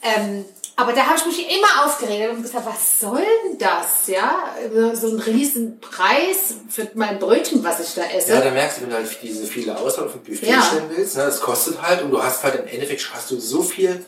Ähm, 0.02 0.44
aber 0.76 0.94
da 0.94 1.04
habe 1.04 1.18
ich 1.18 1.26
mich 1.26 1.54
immer 1.54 1.84
aufgeregt 1.84 2.30
und 2.32 2.42
gesagt, 2.42 2.64
was 2.64 3.00
soll 3.00 3.22
denn 3.44 3.58
das? 3.58 4.06
Ja, 4.06 4.54
so 4.94 5.08
ein 5.08 5.20
riesen 5.20 5.78
Preis 5.78 6.54
für 6.70 6.88
mein 6.94 7.18
Brötchen, 7.18 7.62
was 7.62 7.80
ich 7.80 7.92
da 7.94 8.02
esse. 8.04 8.32
Ja, 8.32 8.40
da 8.40 8.50
merkst 8.50 8.78
du, 8.78 8.82
wenn 8.82 8.90
du 8.90 8.96
halt 8.96 9.18
diese 9.22 9.44
viele 9.46 9.76
Auswahl 9.76 10.06
auf 10.06 10.12
dem 10.12 10.22
Buffet 10.22 10.46
Ja. 10.48 10.62
stellen 10.62 10.84
willst, 10.88 11.16
ne, 11.18 11.24
das 11.24 11.40
kostet 11.40 11.82
halt 11.82 12.00
und 12.02 12.10
du 12.10 12.22
hast 12.22 12.42
halt 12.44 12.54
im 12.54 12.66
Endeffekt 12.66 13.06
hast 13.12 13.30
du 13.30 13.38
so 13.38 13.62
viel 13.62 14.06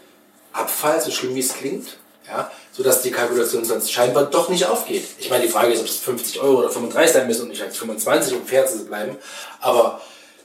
Abfall, 0.55 0.99
so 1.01 1.11
schlimm 1.11 1.35
wie 1.35 1.41
es 1.41 1.53
klingt, 1.53 1.99
ja, 2.27 2.51
sodass 2.73 3.03
die 3.03 3.11
Kalkulation 3.11 3.65
sonst 3.65 3.93
scheinbar 3.93 4.25
doch 4.25 4.49
nicht 4.49 4.67
aufgeht. 4.67 5.05
Ich 5.19 5.31
meine, 5.31 5.45
die 5.45 5.51
Frage 5.51 5.73
ist, 5.73 5.81
ob 5.81 5.87
es 5.87 5.99
50 5.99 6.41
Euro 6.41 6.61
oder 6.61 6.71
35 6.71 7.13
sein 7.13 7.27
müssen 7.27 7.43
und 7.43 7.49
nicht 7.49 7.63
als 7.63 7.77
25, 7.77 8.35
um 8.35 8.47
fair 8.47 8.67
zu 8.67 8.85
bleiben, 8.85 9.17
aber 9.61 10.01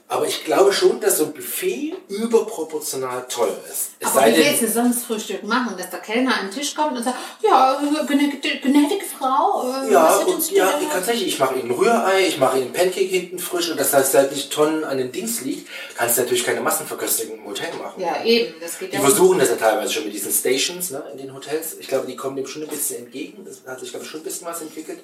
Aber 0.10 0.26
ich 0.26 0.46
glaube 0.46 0.72
schon, 0.72 1.02
dass 1.02 1.18
so 1.18 1.26
ein 1.26 1.34
Buffet 1.34 1.94
überproportional 2.08 3.26
toll 3.28 3.52
ist. 3.70 3.90
Es 4.00 4.08
Aber 4.08 4.26
wie 4.28 4.38
willst 4.38 4.62
du 4.62 4.68
sonst 4.70 5.04
Frühstück 5.04 5.44
machen, 5.44 5.76
dass 5.78 5.90
der 5.90 6.00
Kellner 6.00 6.34
an 6.40 6.48
den 6.48 6.52
Tisch 6.52 6.74
kommt 6.74 6.96
und 6.98 7.04
sagt, 7.04 7.18
ja, 7.44 7.78
gnädige, 8.08 8.60
gnädige 8.62 9.04
Frau, 9.06 9.70
äh, 9.70 9.92
Ja, 9.92 10.16
und 10.20 10.52
ja, 10.52 10.72
da? 10.72 10.80
tatsächlich, 10.94 11.28
ich 11.28 11.40
mache 11.40 11.56
ihnen 11.56 11.72
Rührei, 11.72 12.26
ich 12.26 12.38
mache 12.38 12.60
ihnen 12.60 12.72
Pancake 12.72 13.02
hinten 13.02 13.38
frisch 13.38 13.70
und 13.70 13.78
dass 13.78 13.92
das 13.92 14.14
halt 14.14 14.32
nicht 14.32 14.50
Tonnen 14.50 14.86
an 14.86 14.98
den 14.98 15.12
Dings 15.12 15.42
liegt, 15.42 15.68
kannst 15.98 16.18
du 16.18 16.22
natürlich 16.22 16.46
keine 16.46 16.62
Massenverköstigung 16.62 17.40
im 17.40 17.46
Hotel 17.46 17.74
machen. 17.82 18.00
Ja, 18.02 18.24
eben, 18.24 18.54
das 18.62 18.80
geht 18.80 18.94
Die 18.94 18.96
ja 18.96 19.02
versuchen 19.02 19.40
das 19.40 19.50
ja 19.50 19.56
teilweise 19.58 19.92
schon 19.92 20.06
mit 20.06 20.14
diesen 20.14 20.32
Stations 20.32 20.92
ne, 20.92 21.04
in 21.12 21.18
den 21.18 21.34
Hotels. 21.34 21.76
Ich 21.80 21.88
glaube, 21.90 22.08
die 22.08 22.16
kommen 22.16 22.38
dem 22.38 22.48
schon 22.48 22.62
ein 22.64 22.70
bisschen 22.70 23.04
entgegen. 23.04 23.44
Das 23.44 23.58
hat 23.70 23.82
sich, 23.82 23.90
glaube 23.90 24.06
ich, 24.06 24.12
schon 24.12 24.22
ein 24.22 24.24
bisschen 24.24 24.48
was 24.48 24.62
entwickelt. 24.62 25.00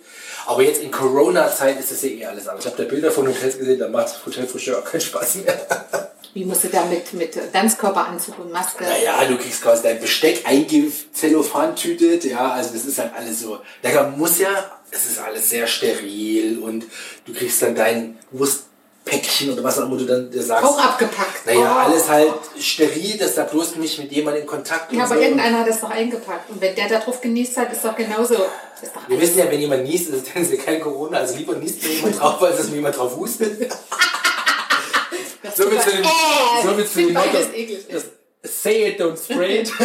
Aber 0.46 0.62
jetzt 0.62 0.82
in 0.82 0.92
Corona-Zeit 0.92 1.78
ist 1.78 1.92
das 1.92 2.02
ja 2.04 2.10
eh 2.10 2.26
alles 2.26 2.48
anders. 2.48 2.64
Ich 2.66 2.72
habe 2.72 2.82
da 2.82 2.90
Bilder 2.90 3.12
von 3.12 3.28
Hotels 3.28 3.58
gesehen, 3.58 3.80
da 3.80 3.90
macht 3.90 4.26
Hotelfrühstück 4.26 4.93
keinen 4.94 5.02
Spaß 5.02 5.36
mehr. 5.36 5.56
Wie 6.34 6.46
musst 6.46 6.64
du 6.64 6.68
da 6.70 6.84
mit, 6.86 7.14
mit 7.14 7.54
Ganzkörperanzug 7.54 8.40
und 8.40 8.52
Maske? 8.52 8.84
Naja, 8.84 9.24
du 9.28 9.38
kriegst 9.38 9.62
quasi 9.62 9.84
dein 9.84 10.00
Besteck 10.00 10.42
eingezellophantütet, 10.46 12.24
ja, 12.26 12.52
also 12.52 12.72
das 12.74 12.86
ist 12.86 12.98
halt 13.00 13.12
alles 13.16 13.42
so. 13.42 13.60
Da 13.82 14.10
muss 14.18 14.40
ja, 14.40 14.50
es 14.90 15.06
ist 15.06 15.20
alles 15.20 15.50
sehr 15.50 15.68
steril 15.68 16.58
und 16.60 16.86
du 17.26 17.34
kriegst 17.34 17.62
dann 17.62 17.76
dein 17.76 18.18
Wurstpäckchen 18.32 19.52
oder 19.54 19.64
was 19.64 19.78
auch 19.78 19.86
immer 19.86 19.98
du 19.98 20.06
dann 20.06 20.32
dir 20.32 20.42
sagst. 20.42 20.66
Auch 20.66 20.80
abgepackt. 20.84 21.46
Naja, 21.46 21.76
Oh. 21.86 21.88
alles 21.88 22.10
halt 22.10 22.34
steril, 22.60 23.16
dass 23.20 23.36
da 23.36 23.44
bloß 23.44 23.76
nicht 23.76 24.00
mit 24.00 24.12
jemandem 24.12 24.42
in 24.42 24.48
Kontakt 24.48 24.92
Ja, 24.92 25.04
aber 25.06 25.16
so. 25.16 25.22
irgendeiner 25.22 25.60
hat 25.60 25.68
das 25.68 25.82
doch 25.82 25.92
eingepackt. 25.92 26.50
Und 26.50 26.60
wenn 26.62 26.74
der 26.76 26.90
da 26.90 27.00
drauf 27.00 27.22
genießt 27.22 27.58
hat, 27.58 27.72
ist 27.72 27.86
doch 27.86 27.96
genauso. 27.96 28.34
Ist 28.82 28.92
doch 28.96 29.08
Wir 29.08 29.22
wissen 29.22 29.38
ja, 29.38 29.52
wenn 29.52 29.60
jemand 29.60 29.84
niest, 29.84 30.10
ist 30.10 30.28
es 30.36 30.52
ja 30.52 30.58
kein 30.58 30.82
Corona, 30.82 31.20
also 31.20 31.36
lieber 31.36 31.54
niest 31.56 31.84
mir 31.84 31.90
jemand 31.90 32.20
drauf, 32.20 32.42
als 32.42 32.58
dass 32.58 32.70
mir 32.70 32.78
jemand 32.78 32.98
drauf 32.98 33.16
hustet. 33.16 33.72
so 35.56 35.72
wie 35.72 35.78
zu 35.80 35.90
dem, 35.92 36.04
Äh, 36.04 36.08
so 36.64 36.70
zu 36.70 36.76
dem 36.76 36.88
sind 36.88 37.14
Motto, 37.14 37.28
das 37.92 38.06
Say 38.46 38.90
it, 38.90 39.00
don't 39.02 39.18
spray 39.18 39.60
it. 39.62 39.72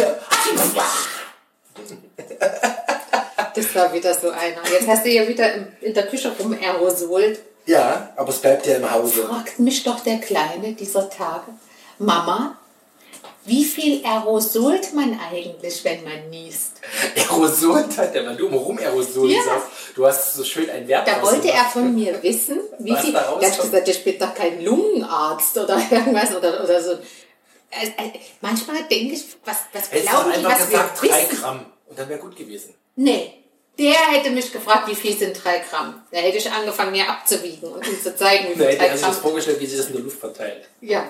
Das 3.55 3.75
war 3.75 3.91
wieder 3.93 4.13
so 4.13 4.29
einer. 4.29 4.57
Jetzt 4.71 4.87
hast 4.87 5.05
du 5.05 5.09
ja 5.09 5.27
wieder 5.27 5.53
in- 5.81 5.93
der 5.93 6.07
Küche 6.07 6.31
rum 6.39 6.53
aerosolt. 6.53 7.39
Ja, 7.65 8.09
aber 8.15 8.29
es 8.29 8.37
bleibt 8.39 8.65
ja 8.67 8.75
im 8.77 8.89
Hause. 8.89 9.23
Fragt 9.23 9.59
mich 9.59 9.83
doch 9.83 9.99
der 10.01 10.19
Kleine 10.19 10.73
dieser 10.73 11.09
Tage, 11.09 11.47
Mama, 11.97 12.57
wie 13.49 13.65
viel 13.65 14.05
aerosolt 14.05 14.93
man 14.93 15.19
eigentlich, 15.31 15.83
wenn 15.83 16.03
man 16.03 16.29
niest? 16.29 16.73
Aerosol 17.17 17.83
hat 17.97 18.13
der, 18.13 18.25
wenn 18.25 18.37
du 18.37 18.47
rum 18.47 18.77
Aerosol 18.77 19.29
Ja. 19.31 19.41
sagst, 19.43 19.67
du 19.95 20.05
hast 20.05 20.35
so 20.35 20.43
schön 20.43 20.69
ein 20.69 20.87
Wert 20.87 21.07
Da 21.07 21.21
wollte 21.21 21.49
er 21.51 21.65
von 21.65 21.93
mir 21.93 22.21
wissen, 22.23 22.59
wie 22.79 22.91
Was 22.91 23.01
viel. 23.01 23.13
da 23.13 23.37
Da 23.39 23.47
ich 23.47 23.57
gesagt, 23.57 23.87
ich 23.87 24.03
bin 24.03 24.17
doch 24.19 24.33
kein 24.33 24.63
Lungenarzt 24.63 25.57
oder 25.57 25.77
irgendwas 25.91 26.35
oder, 26.35 26.63
oder 26.63 26.81
so. 26.81 26.91
Also, 26.91 27.93
also, 27.97 28.11
manchmal 28.41 28.77
denke 28.89 29.13
ich, 29.15 29.23
was, 29.45 29.57
was 29.73 29.89
glauben 29.91 30.31
die, 30.37 30.43
was 30.43 30.65
gesagt, 30.67 31.01
wir 31.03 31.09
drei 31.09 31.21
wissen? 31.23 31.37
Gramm. 31.41 31.65
Und 31.87 31.99
dann 31.99 32.09
wäre 32.09 32.19
gut 32.19 32.35
gewesen. 32.35 32.73
Nee. 32.95 33.33
Der 33.77 33.93
hätte 34.11 34.29
mich 34.31 34.51
gefragt, 34.51 34.89
wie 34.89 34.95
viel 34.95 35.15
sind 35.17 35.41
drei 35.41 35.59
Gramm. 35.59 36.01
Da 36.11 36.17
hätte 36.17 36.37
ich 36.37 36.51
angefangen, 36.51 36.91
mir 36.91 37.09
abzuwiegen 37.09 37.69
und 37.71 37.87
ihm 37.87 38.01
zu 38.01 38.13
zeigen, 38.15 38.49
wie 38.49 38.53
Da 38.59 38.65
viel 38.65 38.65
hätte 38.67 38.77
drei 38.77 38.85
er 38.87 38.97
sich 38.97 39.05
das 39.05 39.13
Gramm. 39.15 39.21
vorgestellt, 39.23 39.59
wie 39.61 39.65
sich 39.67 39.77
das 39.77 39.87
in 39.87 39.93
der 39.93 40.01
Luft 40.01 40.19
verteilt. 40.19 40.67
Ja. 40.81 41.09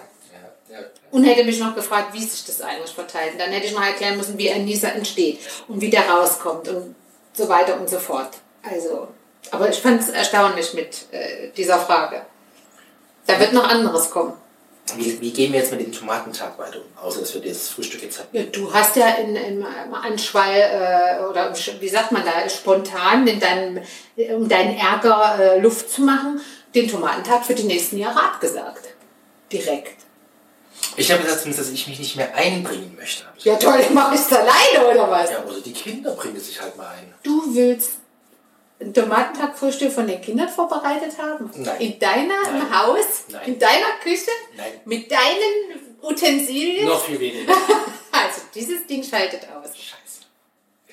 Und 1.12 1.24
hätte 1.24 1.44
mich 1.44 1.60
noch 1.60 1.76
gefragt, 1.76 2.14
wie 2.14 2.24
sich 2.24 2.46
das 2.46 2.62
eigentlich 2.62 2.92
verteilt. 2.92 3.34
Und 3.34 3.40
dann 3.40 3.52
hätte 3.52 3.66
ich 3.66 3.74
noch 3.74 3.84
erklären 3.84 4.18
müssen, 4.18 4.38
wie 4.38 4.52
ein 4.52 4.66
Nieser 4.66 4.94
entsteht 4.94 5.40
und 5.68 5.82
wie 5.82 5.90
der 5.90 6.08
rauskommt 6.08 6.68
und 6.68 6.96
so 7.34 7.50
weiter 7.50 7.80
und 7.80 7.90
so 7.90 7.98
fort. 8.00 8.38
Also, 8.64 9.08
aber 9.52 9.70
ich 9.70 9.80
fand 9.80 10.02
es 10.02 10.10
erstaunlich 10.10 10.74
mit 10.74 11.06
äh, 11.12 11.50
dieser 11.56 11.80
Frage. 11.80 12.22
Da 13.26 13.40
wird 13.40 13.54
noch 13.54 13.68
anderes 13.68 14.10
kommen. 14.12 14.34
Wie, 14.96 15.22
wie 15.22 15.32
gehen 15.32 15.54
wir 15.54 15.60
jetzt 15.60 15.72
mit 15.72 15.82
dem 15.82 15.92
Tomatentag 15.92 16.58
weiter 16.58 16.80
um? 16.80 17.04
Außer, 17.04 17.20
dass 17.20 17.34
wir 17.34 17.42
das 17.42 17.70
Frühstück 17.70 18.02
jetzt 18.02 18.20
haben. 18.20 18.30
Ja, 18.32 18.44
du 18.44 18.74
hast 18.74 18.96
ja 18.96 19.08
in, 19.16 19.36
im 19.36 19.66
Anschwall 19.94 20.56
äh, 20.56 21.24
oder 21.24 21.54
wie 21.80 21.90
sagt 21.90 22.12
man 22.12 22.24
da, 22.26 22.50
spontan 22.50 23.28
in 23.28 23.40
deinem, 23.40 23.82
um 24.36 24.50
deinen 24.50 24.78
Ärger 24.78 25.38
äh, 25.40 25.60
Luft 25.60 25.92
zu 25.92 26.02
machen, 26.02 26.42
den 26.74 26.88
Tomatentag 26.88 27.46
für 27.46 27.56
die 27.56 27.64
nächsten 27.64 27.98
Jahre 27.98 28.20
abgesagt. 28.20 28.86
Direkt. 29.52 30.09
Ich 30.96 31.12
habe 31.12 31.24
gesagt, 31.24 31.46
dass 31.58 31.70
ich 31.70 31.88
mich 31.88 32.00
nicht 32.00 32.16
mehr 32.16 32.34
einbringen 32.36 32.96
möchte. 32.98 33.24
ich 33.38 33.46
Ja 33.46 33.56
toll, 33.56 33.80
mach 33.94 34.14
ich's 34.14 34.32
alleine 34.32 34.88
oder 34.92 35.10
was? 35.10 35.30
Ja, 35.32 35.44
oder 35.44 35.60
die 35.62 35.74
Kinder 35.74 36.12
bringen 36.12 36.40
sich 36.40 36.60
halt 36.62 36.76
mal 36.78 36.88
ein. 36.88 37.14
Du 37.24 37.56
willst 37.56 37.92
ein 38.82 38.94
Tomatentagfrühstück 38.94 39.92
von 39.92 40.08
den 40.08 40.22
Kindern 40.22 40.50
vorbereitet 40.50 41.18
haben? 41.18 41.50
Nein. 41.56 41.80
In 41.82 42.00
deiner 42.00 42.42
Nein. 42.44 42.62
im 42.62 42.78
Haus? 42.80 43.06
Nein. 43.30 43.42
In 43.46 43.60
deiner 43.60 43.92
Küche? 44.02 44.32
Nein. 44.56 44.72
Mit 44.86 45.12
deinen 45.12 45.98
Utensilien? 46.02 46.86
Noch 46.88 47.04
viel 47.04 47.20
weniger. 47.20 47.54
Also 48.12 48.42
dieses 48.56 48.88
Ding 48.88 49.04
schaltet 49.04 49.42
aus. 49.44 49.68
Scheiße. 49.68 50.26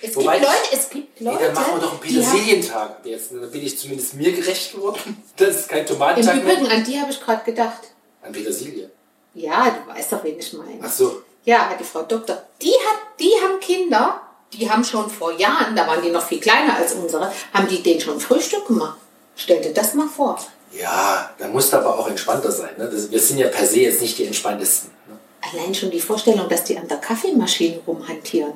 Es 0.02 0.14
Wobei 0.14 0.38
gibt 0.38 0.50
ich- 0.50 0.54
Leute, 0.54 0.76
es 0.82 0.90
gibt 0.90 1.20
Nee, 1.20 1.30
Leute, 1.30 1.44
dann 1.46 1.54
machen 1.54 1.72
wir 1.74 1.80
doch 1.80 1.90
einen 1.92 2.00
Petersilientag 2.00 3.00
jetzt. 3.04 3.32
Dann 3.32 3.50
bin 3.50 3.64
ich 3.66 3.78
zumindest 3.78 4.14
mir 4.14 4.32
gerecht 4.32 4.72
geworden. 4.74 5.22
Das 5.36 5.56
ist 5.60 5.68
kein 5.68 5.80
Im 5.80 5.86
Tomatentag 5.86 6.36
Übrigen, 6.36 6.62
mehr. 6.64 6.72
an 6.72 6.84
die 6.84 7.00
habe 7.00 7.10
ich 7.10 7.18
gerade 7.20 7.42
gedacht. 7.44 7.80
An 8.22 8.32
Petersilie. 8.32 8.90
Ja, 9.36 9.70
du 9.70 9.92
weißt 9.92 10.12
doch, 10.12 10.24
wen 10.24 10.38
ich 10.38 10.52
meine. 10.54 10.80
Ach 10.82 10.90
so. 10.90 11.22
Ja, 11.44 11.70
die 11.78 11.84
Frau 11.84 12.02
Doktor. 12.02 12.42
Die, 12.60 12.72
hat, 12.72 13.20
die 13.20 13.32
haben 13.42 13.60
Kinder, 13.60 14.20
die 14.52 14.68
haben 14.68 14.82
schon 14.82 15.08
vor 15.10 15.32
Jahren, 15.32 15.76
da 15.76 15.86
waren 15.86 16.02
die 16.02 16.10
noch 16.10 16.26
viel 16.26 16.40
kleiner 16.40 16.74
als 16.76 16.94
unsere, 16.94 17.30
haben 17.52 17.68
die 17.68 17.82
denen 17.82 18.00
schon 18.00 18.18
Frühstück 18.18 18.66
gemacht. 18.66 18.98
Stell 19.36 19.60
dir 19.60 19.74
das 19.74 19.94
mal 19.94 20.08
vor. 20.08 20.38
Ja, 20.72 21.30
da 21.38 21.48
musst 21.48 21.72
du 21.72 21.76
aber 21.76 21.98
auch 21.98 22.08
entspannter 22.08 22.50
sein. 22.50 22.70
Ne? 22.78 22.88
Das, 22.90 23.10
wir 23.10 23.20
sind 23.20 23.38
ja 23.38 23.48
per 23.48 23.66
se 23.66 23.80
jetzt 23.80 24.00
nicht 24.00 24.18
die 24.18 24.26
entspanntesten. 24.26 24.90
Ne? 25.08 25.18
Allein 25.52 25.74
schon 25.74 25.90
die 25.90 26.00
Vorstellung, 26.00 26.48
dass 26.48 26.64
die 26.64 26.76
an 26.78 26.88
der 26.88 26.98
Kaffeemaschine 26.98 27.80
rumhantieren. 27.86 28.54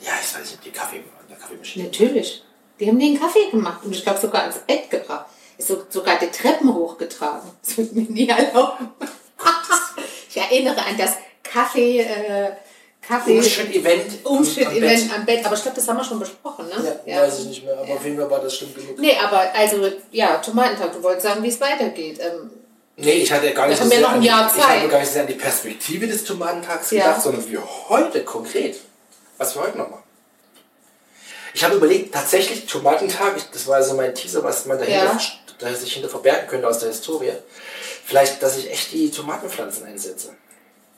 Ja, 0.00 0.12
ich 0.20 0.34
weiß 0.34 0.50
nicht, 0.50 0.64
die 0.64 0.70
Kaffee, 0.70 0.96
an 0.98 1.28
der 1.28 1.36
Kaffeemaschine. 1.36 1.84
Natürlich. 1.84 2.42
Die 2.80 2.88
haben 2.88 2.98
den 2.98 3.20
Kaffee 3.20 3.50
gemacht 3.50 3.84
und 3.84 3.94
ich 3.94 4.02
glaube 4.02 4.18
sogar 4.18 4.42
ans 4.42 4.58
Bett 4.66 4.90
gebracht. 4.90 5.26
Ist 5.58 5.68
so, 5.68 5.84
sogar 5.88 6.18
die 6.18 6.30
Treppen 6.30 6.74
hochgetragen. 6.74 7.50
Das 7.64 7.78
wird 7.78 7.92
mir 7.92 8.02
nie 8.02 8.28
erlauben. 8.28 8.90
Ich 10.28 10.36
erinnere 10.36 10.78
an 10.84 10.96
das 10.96 11.12
Kaffee, 11.42 12.00
äh, 12.00 12.50
Kaffee 13.06 13.36
Umschnitt-Event. 13.38 14.06
am- 14.24 14.32
am 14.32 14.38
Umschnitt-Event 14.38 14.80
Bett. 15.08 15.18
am 15.18 15.26
Bett. 15.26 15.44
Aber 15.44 15.54
ich 15.56 15.62
glaube, 15.62 15.76
das 15.76 15.88
haben 15.88 15.96
wir 15.96 16.04
schon 16.04 16.18
besprochen, 16.20 16.66
ne? 16.68 17.00
Ja, 17.06 17.22
weiß 17.22 17.40
ich 17.40 17.44
nicht 17.46 17.64
mehr, 17.64 17.76
aber 17.78 17.92
auf 17.94 18.04
jeden 18.04 18.16
Fall 18.18 18.30
war 18.30 18.40
das 18.40 18.54
stimmt 18.56 18.74
genug. 18.76 18.98
Nee, 18.98 19.16
aber 19.22 19.52
also, 19.54 19.88
ja, 20.12 20.36
Tomatentag, 20.38 20.92
du 20.92 21.02
wolltest 21.02 21.26
sagen, 21.26 21.42
wie 21.42 21.48
es 21.48 21.60
weitergeht. 21.60 22.18
Ähm, 22.20 22.50
Nee, 22.96 23.12
ich 23.12 23.32
hatte 23.32 23.50
gar 23.52 23.66
nicht 23.68 23.80
wir 23.80 23.88
sehr 23.88 24.00
noch 24.02 24.10
ein 24.10 24.16
an 24.16 24.22
Ich 24.54 24.62
Zeit. 24.62 24.78
habe 24.80 24.88
gar 24.88 24.98
nicht 24.98 25.08
so 25.08 25.12
sehr 25.14 25.22
an 25.22 25.28
die 25.28 25.34
Perspektive 25.34 26.06
des 26.06 26.24
Tomatentags 26.24 26.90
Ja. 26.90 27.04
gedacht, 27.06 27.22
sondern 27.22 27.50
wie 27.50 27.58
heute 27.58 28.22
konkret. 28.22 28.76
Was 29.38 29.56
wir 29.56 29.62
heute 29.62 29.78
noch 29.78 29.88
machen. 29.90 30.02
Ich 31.54 31.64
habe 31.64 31.76
überlegt, 31.76 32.14
tatsächlich 32.14 32.66
Tomatentag, 32.66 33.34
das 33.52 33.66
war 33.66 33.82
so 33.82 33.94
mein 33.94 34.14
Teaser, 34.14 34.44
was 34.44 34.66
man 34.66 34.78
dahinter, 34.78 35.18
Ja. 35.60 35.74
sich 35.74 35.92
hinter 35.94 36.08
verbergen 36.08 36.46
könnte 36.48 36.68
aus 36.68 36.78
der 36.80 36.88
Historie. 36.90 37.32
Vielleicht, 38.04 38.42
dass 38.42 38.58
ich 38.58 38.70
echt 38.70 38.92
die 38.92 39.10
Tomatenpflanzen 39.10 39.86
einsetze. 39.86 40.34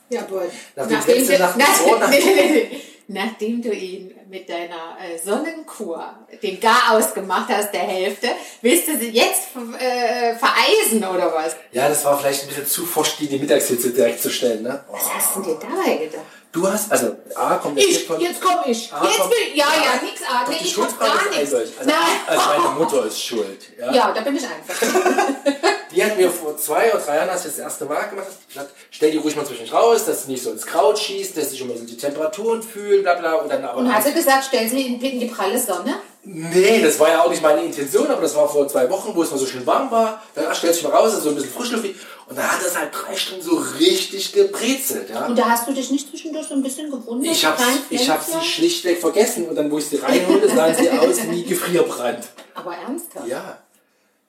ja, 0.09 0.21
aber 0.21 0.43
Nachdem 0.75 1.27
du, 1.27 1.37
Nacht 1.39 1.57
nach, 1.57 1.67
gefroren 1.67 2.01
hat. 2.01 2.09
nee, 2.09 2.19
nee, 2.23 2.69
nee. 2.71 2.81
nachdem 3.07 3.61
du 3.61 3.71
ihn 3.71 4.13
mit 4.29 4.49
deiner 4.49 4.97
äh, 4.99 5.17
Sonnenkur 5.23 6.03
den 6.41 6.59
Gar 6.59 6.91
ausgemacht 6.91 7.49
hast, 7.49 7.71
der 7.73 7.81
Hälfte, 7.81 8.29
willst 8.61 8.87
du 8.87 8.97
sie 8.97 9.09
jetzt 9.09 9.49
äh, 9.79 10.35
vereisen 10.35 11.03
oder 11.03 11.31
was? 11.33 11.55
Ja, 11.71 11.87
das 11.87 12.03
war 12.05 12.17
vielleicht 12.19 12.43
ein 12.43 12.47
bisschen 12.49 12.65
zu 12.67 12.85
forsch, 12.85 13.17
die, 13.17 13.27
die 13.27 13.37
Mittagshitze 13.37 13.91
direkt 13.91 14.21
zu 14.21 14.29
stellen. 14.29 14.63
Ne? 14.63 14.83
Oh. 14.89 14.93
Was 14.93 15.13
hast 15.13 15.35
du 15.35 15.41
dir 15.41 15.55
dabei 15.59 15.95
gedacht? 15.97 16.23
Du 16.51 16.65
hast, 16.71 16.89
also 16.89 17.17
A 17.35 17.55
kommt 17.57 17.77
jetzt 17.77 17.89
Ich, 17.89 18.05
von... 18.07 18.19
jetzt 18.19 18.41
komm 18.41 18.59
ich. 18.65 18.89
Ah, 18.91 19.03
jetzt 19.05 19.29
will 19.29 19.55
ja, 19.55 19.65
ja, 19.65 20.01
nix. 20.01 20.21
Doch, 20.21 20.47
nee, 20.49 20.57
ich 20.61 20.77
hab 20.77 20.99
gar 20.99 21.29
nichts. 21.29 21.53
Also, 21.53 21.73
Nein. 21.83 21.95
also 22.27 22.41
meine 22.47 22.69
Mutter 22.79 23.05
ist 23.05 23.21
schuld. 23.21 23.59
Ja? 23.77 23.93
Ja, 23.93 24.13
da 24.13 24.21
bin 24.21 24.37
ich 24.37 24.43
einfach. 24.43 24.87
Die 25.95 26.03
hat 26.03 26.17
mir 26.17 26.29
vor 26.29 26.57
zwei 26.57 26.91
oder 26.91 26.99
drei 26.99 27.15
Jahren, 27.15 27.29
als 27.29 27.41
ich 27.45 27.51
das 27.51 27.59
erste 27.59 27.85
Mal 27.85 28.09
gemacht 28.09 28.27
habe, 28.27 28.37
gesagt, 28.47 28.71
stell 28.91 29.11
die 29.11 29.17
ruhig 29.17 29.35
mal 29.35 29.45
zwischen 29.45 29.67
raus, 29.69 30.05
dass 30.05 30.25
du 30.25 30.31
nicht 30.31 30.43
so 30.43 30.51
ins 30.51 30.65
Kraut 30.65 30.99
schießt, 30.99 31.37
dass 31.37 31.51
sie 31.51 31.57
schon 31.57 31.69
mal 31.69 31.77
so 31.77 31.85
die 31.85 31.97
Temperaturen 31.97 32.61
fühlen, 32.61 33.03
bla 33.03 33.15
bla. 33.15 33.35
Und 33.35 33.51
dann 33.51 33.63
aber. 33.63 33.79
Und 33.79 33.93
hast 33.93 34.07
du 34.07 34.13
gesagt, 34.13 34.45
stell 34.47 34.67
sie 34.67 34.81
in, 34.81 35.01
in 35.01 35.19
die 35.19 35.27
pralle 35.27 35.59
Sonne? 35.59 35.95
nee, 36.25 36.81
das 36.81 36.99
war 36.99 37.09
ja 37.09 37.23
auch 37.23 37.29
nicht 37.29 37.41
meine 37.41 37.63
Intention, 37.63 38.07
aber 38.07 38.21
das 38.21 38.35
war 38.35 38.49
vor 38.49 38.67
zwei 38.67 38.89
Wochen, 38.89 39.15
wo 39.15 39.23
es 39.23 39.31
mal 39.31 39.37
so 39.37 39.45
schön 39.45 39.65
warm 39.65 39.91
war. 39.91 40.21
Dann 40.33 40.45
ach, 40.49 40.55
stellst 40.55 40.81
du 40.81 40.87
mal 40.87 40.95
raus, 40.95 41.13
so 41.21 41.29
ein 41.29 41.35
bisschen 41.35 41.51
frischluftig. 41.51 41.95
Und 42.27 42.37
dann 42.37 42.51
hat 42.51 42.63
das 42.63 42.77
halt 42.77 42.89
drei 42.91 43.15
Stunden 43.15 43.43
so 43.43 43.55
richtig 43.79 44.33
gebrezelt. 44.33 45.11
Ja? 45.11 45.27
Und 45.27 45.37
da 45.37 45.49
hast 45.49 45.67
du 45.67 45.73
dich 45.73 45.91
nicht 45.91 46.09
zwischendurch 46.09 46.47
so 46.47 46.55
ein 46.55 46.63
bisschen 46.63 46.89
gewundert? 46.89 47.31
Ich 47.31 47.45
hab's, 47.45 47.61
ich 47.89 48.09
hab 48.09 48.23
Pflänzchen? 48.23 48.41
sie 48.41 48.47
schlichtweg 48.47 48.99
vergessen 48.99 49.47
und 49.47 49.55
dann, 49.55 49.69
wo 49.69 49.77
ich 49.77 49.85
sie 49.85 49.97
reinholte, 49.97 50.49
sahen 50.49 50.75
sie 50.75 50.89
aus 50.99 51.17
wie 51.29 51.43
Gefrierbrand. 51.43 52.27
Aber 52.55 52.75
ernsthaft? 52.75 53.27
Ja. 53.27 53.59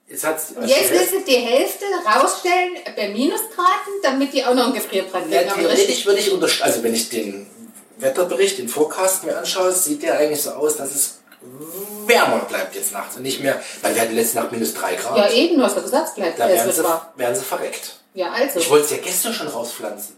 Jetzt 0.09 0.23
hat's, 0.23 0.53
Und 0.55 0.67
jetzt 0.67 0.89
willst 0.91 1.13
du 1.13 1.19
die 1.19 1.35
Hälfte 1.35 1.85
rausstellen 2.05 2.77
bei 2.95 3.09
Minusgraden, 3.09 3.93
damit 4.01 4.33
die 4.33 4.43
auch 4.45 4.53
noch 4.53 4.65
einen 4.65 4.73
Gefrierbrand 4.73 5.29
Ja, 5.29 5.43
theoretisch 5.43 6.05
würde 6.05 6.19
ich 6.19 6.31
unterstellen, 6.31 6.71
also 6.71 6.83
wenn 6.83 6.93
ich 6.93 7.09
den 7.09 7.45
Wetterbericht, 7.97 8.57
den 8.57 8.69
Forecast 8.69 9.25
mir 9.25 9.37
anschaue, 9.37 9.71
sieht 9.73 10.03
der 10.03 10.17
eigentlich 10.17 10.41
so 10.41 10.51
aus, 10.51 10.77
dass 10.77 10.95
es 10.95 11.19
wärmer 12.05 12.39
bleibt 12.39 12.75
jetzt 12.75 12.93
nachts 12.93 13.17
und 13.17 13.23
nicht 13.23 13.41
mehr, 13.41 13.61
weil 13.81 13.95
wir 13.95 14.01
hatten 14.01 14.15
letzte 14.15 14.37
Nacht 14.37 14.51
minus 14.51 14.73
3 14.73 14.95
Grad. 14.95 15.17
Ja, 15.17 15.29
eben, 15.29 15.57
du 15.57 15.63
hast 15.63 15.75
gesagt, 15.75 16.09
es 16.09 16.15
bleibt 16.15 16.39
da 16.39 16.47
werden 16.47 16.71
sie, 16.71 16.83
werden 17.15 17.35
sie 17.35 17.43
verreckt. 17.43 17.95
Ja, 18.13 18.31
also. 18.31 18.59
Ich 18.59 18.69
wollte 18.69 18.85
es 18.85 18.91
ja 18.91 18.97
gestern 18.97 19.33
schon 19.33 19.47
rauspflanzen. 19.47 20.17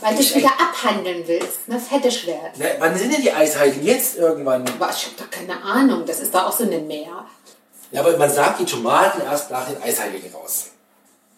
Weil 0.00 0.14
du 0.14 0.22
es 0.22 0.34
wieder 0.34 0.50
abhandeln 0.58 1.24
willst, 1.26 1.68
ne? 1.68 1.78
Fettisch 1.78 2.26
werden. 2.26 2.52
Ne, 2.56 2.76
wann 2.78 2.96
sind 2.96 3.12
denn 3.12 3.20
die 3.20 3.32
Eisheiligen? 3.32 3.84
Jetzt 3.84 4.16
irgendwann. 4.16 4.64
Aber 4.66 4.90
ich 4.90 5.04
habe 5.04 5.14
doch 5.18 5.30
keine 5.30 5.62
Ahnung, 5.62 6.06
das 6.06 6.20
ist 6.20 6.34
da 6.34 6.46
auch 6.46 6.56
so 6.56 6.64
eine 6.64 6.78
Meer. 6.78 7.26
Ja, 7.90 8.00
aber 8.02 8.16
man 8.16 8.30
sagt 8.30 8.60
die 8.60 8.64
Tomaten 8.64 9.22
erst 9.22 9.50
nach 9.50 9.66
den 9.66 9.80
Eisheiligen 9.82 10.32
raus. 10.34 10.66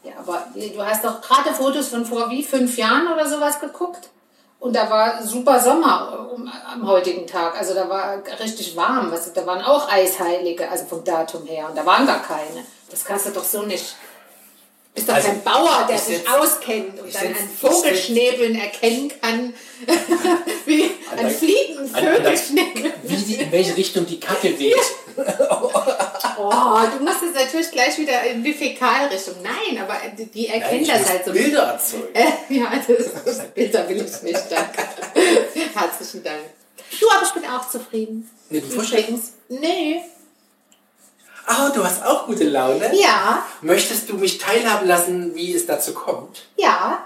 Ja, 0.02 0.12
aber 0.18 0.46
du 0.54 0.84
hast 0.84 1.04
doch 1.04 1.20
gerade 1.20 1.54
Fotos 1.54 1.88
von 1.88 2.04
vor 2.06 2.30
wie 2.30 2.42
fünf 2.42 2.76
Jahren 2.78 3.06
oder 3.12 3.28
sowas 3.28 3.60
geguckt. 3.60 4.08
Und 4.58 4.74
da 4.76 4.90
war 4.90 5.22
super 5.22 5.58
Sommer 5.60 6.28
am 6.72 6.86
heutigen 6.86 7.26
Tag. 7.26 7.56
Also 7.58 7.72
da 7.74 7.88
war 7.88 8.22
richtig 8.40 8.76
warm. 8.76 9.10
Was, 9.10 9.32
da 9.32 9.46
waren 9.46 9.62
auch 9.62 9.90
Eisheilige, 9.90 10.68
also 10.70 10.84
vom 10.86 11.02
Datum 11.04 11.46
her. 11.46 11.68
Und 11.68 11.76
da 11.78 11.86
waren 11.86 12.06
gar 12.06 12.22
keine. 12.22 12.64
Das 12.90 13.04
kannst 13.04 13.26
du 13.26 13.30
doch 13.30 13.44
so 13.44 13.62
nicht. 13.62 13.94
Bist 14.94 15.08
doch 15.08 15.14
Also, 15.14 15.28
kein 15.28 15.42
Bauer, 15.44 15.86
der 15.88 15.94
ich 15.96 16.02
sich 16.02 16.18
setz- 16.18 16.36
auskennt 16.38 17.00
und 17.00 17.14
dann 17.14 17.26
an 17.28 17.34
Vogelschnäbeln 17.60 18.56
erkennen 18.56 19.12
kann, 19.22 19.54
wie 20.66 20.90
An 21.16 21.30
fliegenden 21.30 21.86
Vögelschnäbeln. 21.88 22.92
Wie 23.04 23.16
die, 23.16 23.34
in 23.36 23.52
welche 23.52 23.76
Richtung 23.76 24.04
die 24.04 24.18
Kacke 24.18 24.48
weht. 24.58 24.76
Oh, 26.48 26.96
du 26.98 27.04
musst 27.04 27.22
es 27.22 27.34
natürlich 27.34 27.70
gleich 27.70 27.98
wieder 27.98 28.22
in 28.24 28.42
die 28.42 28.52
Fäkalrichtung. 28.54 29.36
Nein, 29.42 29.82
aber 29.82 29.96
die, 30.16 30.48
erkennen 30.48 30.82
ich 30.82 30.88
das 30.88 31.08
halt 31.08 31.24
so. 31.24 31.32
Bilder 31.32 31.62
erzeugen. 31.62 32.14
Äh, 32.14 32.54
ja, 32.54 32.72
das 33.24 33.38
Bilder 33.54 33.88
will 33.88 33.98
ich 34.04 34.22
nicht, 34.22 34.42
danke. 34.50 34.82
Herzlichen 35.74 36.24
Dank. 36.24 36.40
Du, 36.98 37.08
aber 37.10 37.22
ich 37.24 37.30
bin 37.32 37.44
auch 37.50 37.68
zufrieden. 37.68 38.30
Nee, 38.48 38.58
ich- 38.58 38.74
Übrigens. 38.74 39.32
Nee. 39.48 40.02
Ah, 41.46 41.70
du 41.70 41.82
hast 41.84 42.04
auch 42.04 42.26
gute 42.26 42.44
Laune. 42.44 42.90
Ja, 42.94 43.44
Möchtest 43.62 44.08
du 44.08 44.16
mich 44.16 44.38
teilhaben 44.38 44.86
lassen, 44.86 45.34
wie 45.34 45.54
es 45.54 45.66
dazu 45.66 45.92
kommt? 45.94 46.46
ja. 46.56 47.04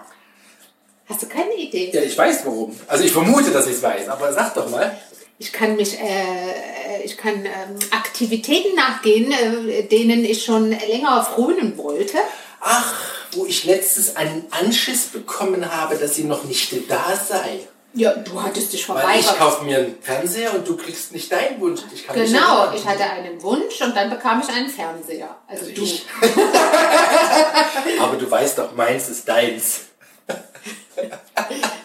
Hast 1.06 1.22
du 1.22 1.26
keine 1.26 1.52
Idee? 1.54 1.90
Ja, 1.92 2.00
ich 2.00 2.16
weiß 2.16 2.46
warum. 2.46 2.74
Also 2.86 3.04
ich 3.04 3.12
vermute, 3.12 3.50
dass 3.50 3.66
ich 3.66 3.74
es 3.74 3.82
weiß, 3.82 4.08
aber 4.08 4.32
sag 4.32 4.54
doch 4.54 4.70
mal. 4.70 4.96
Ich 5.38 5.52
kann 5.52 5.76
mich, 5.76 6.00
äh, 6.00 6.83
ich 7.02 7.16
kann 7.16 7.44
ähm, 7.44 7.78
Aktivitäten 7.90 8.74
nachgehen, 8.76 9.32
äh, 9.32 9.82
denen 9.84 10.24
ich 10.24 10.44
schon 10.44 10.70
länger 10.70 11.24
frönen 11.24 11.76
wollte. 11.78 12.18
Ach, 12.60 12.94
wo 13.32 13.46
ich 13.46 13.64
letztens 13.64 14.16
einen 14.16 14.46
Anschiss 14.50 15.06
bekommen 15.06 15.70
habe, 15.74 15.96
dass 15.96 16.14
sie 16.14 16.24
noch 16.24 16.44
nicht 16.44 16.72
da 16.88 17.14
sei. 17.16 17.60
Ja, 17.96 18.12
du 18.12 18.42
hattest 18.42 18.72
dich 18.72 18.88
Weil 18.88 18.96
ich 19.20 19.24
verweigert. 19.26 19.38
kaufe 19.38 19.64
mir 19.64 19.78
einen 19.78 19.96
Fernseher 20.00 20.52
und 20.52 20.66
du 20.66 20.76
kriegst 20.76 21.12
nicht 21.12 21.30
deinen 21.30 21.60
Wunsch. 21.60 21.80
Ich 21.94 22.06
Genau, 22.08 22.72
ich 22.74 22.84
hatte 22.84 23.04
einen 23.04 23.40
Wunsch 23.40 23.80
und 23.80 23.96
dann 23.96 24.10
bekam 24.10 24.42
ich 24.42 24.48
einen 24.52 24.68
Fernseher. 24.68 25.36
Also 25.46 25.66
du. 25.66 25.82
Ich. 25.82 26.04
Aber 28.00 28.16
du 28.16 28.28
weißt 28.28 28.58
doch, 28.58 28.74
meins 28.74 29.08
ist 29.10 29.28
deins. 29.28 29.82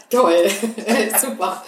Toll. 0.10 0.50
Super. 1.22 1.64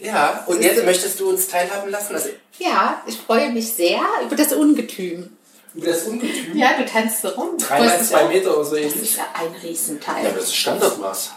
Ja, 0.00 0.44
und 0.46 0.62
jetzt 0.62 0.84
möchtest 0.84 1.18
du 1.20 1.30
uns 1.30 1.48
teilhaben 1.48 1.90
lassen? 1.90 2.14
Also 2.14 2.28
Ja, 2.58 3.02
ich 3.06 3.16
freue 3.18 3.50
mich 3.50 3.72
sehr 3.72 4.00
über 4.24 4.36
das 4.36 4.52
Ungetüm. 4.52 5.36
über 5.74 5.86
das 5.88 6.02
Ungetüm. 6.04 6.56
Ja, 6.56 6.76
du 6.78 6.84
tanzt 6.86 7.22
so 7.22 7.28
rum. 7.28 7.56
Drei 7.58 7.78
mal 7.80 7.88
Freust 7.88 8.00
dich 8.02 8.08
zwei 8.08 8.24
auch? 8.24 8.28
Meter 8.28 8.54
oder 8.54 8.64
so 8.64 8.74
Das 8.76 8.84
ähnlich. 8.84 9.02
ist 9.10 9.16
ja 9.16 9.24
ein 9.34 9.54
Riesenteil. 9.62 10.22
Ja, 10.24 10.28
aber 10.30 10.38
das 10.38 10.48
ist 10.48 10.56
Standardmaß. 10.56 11.30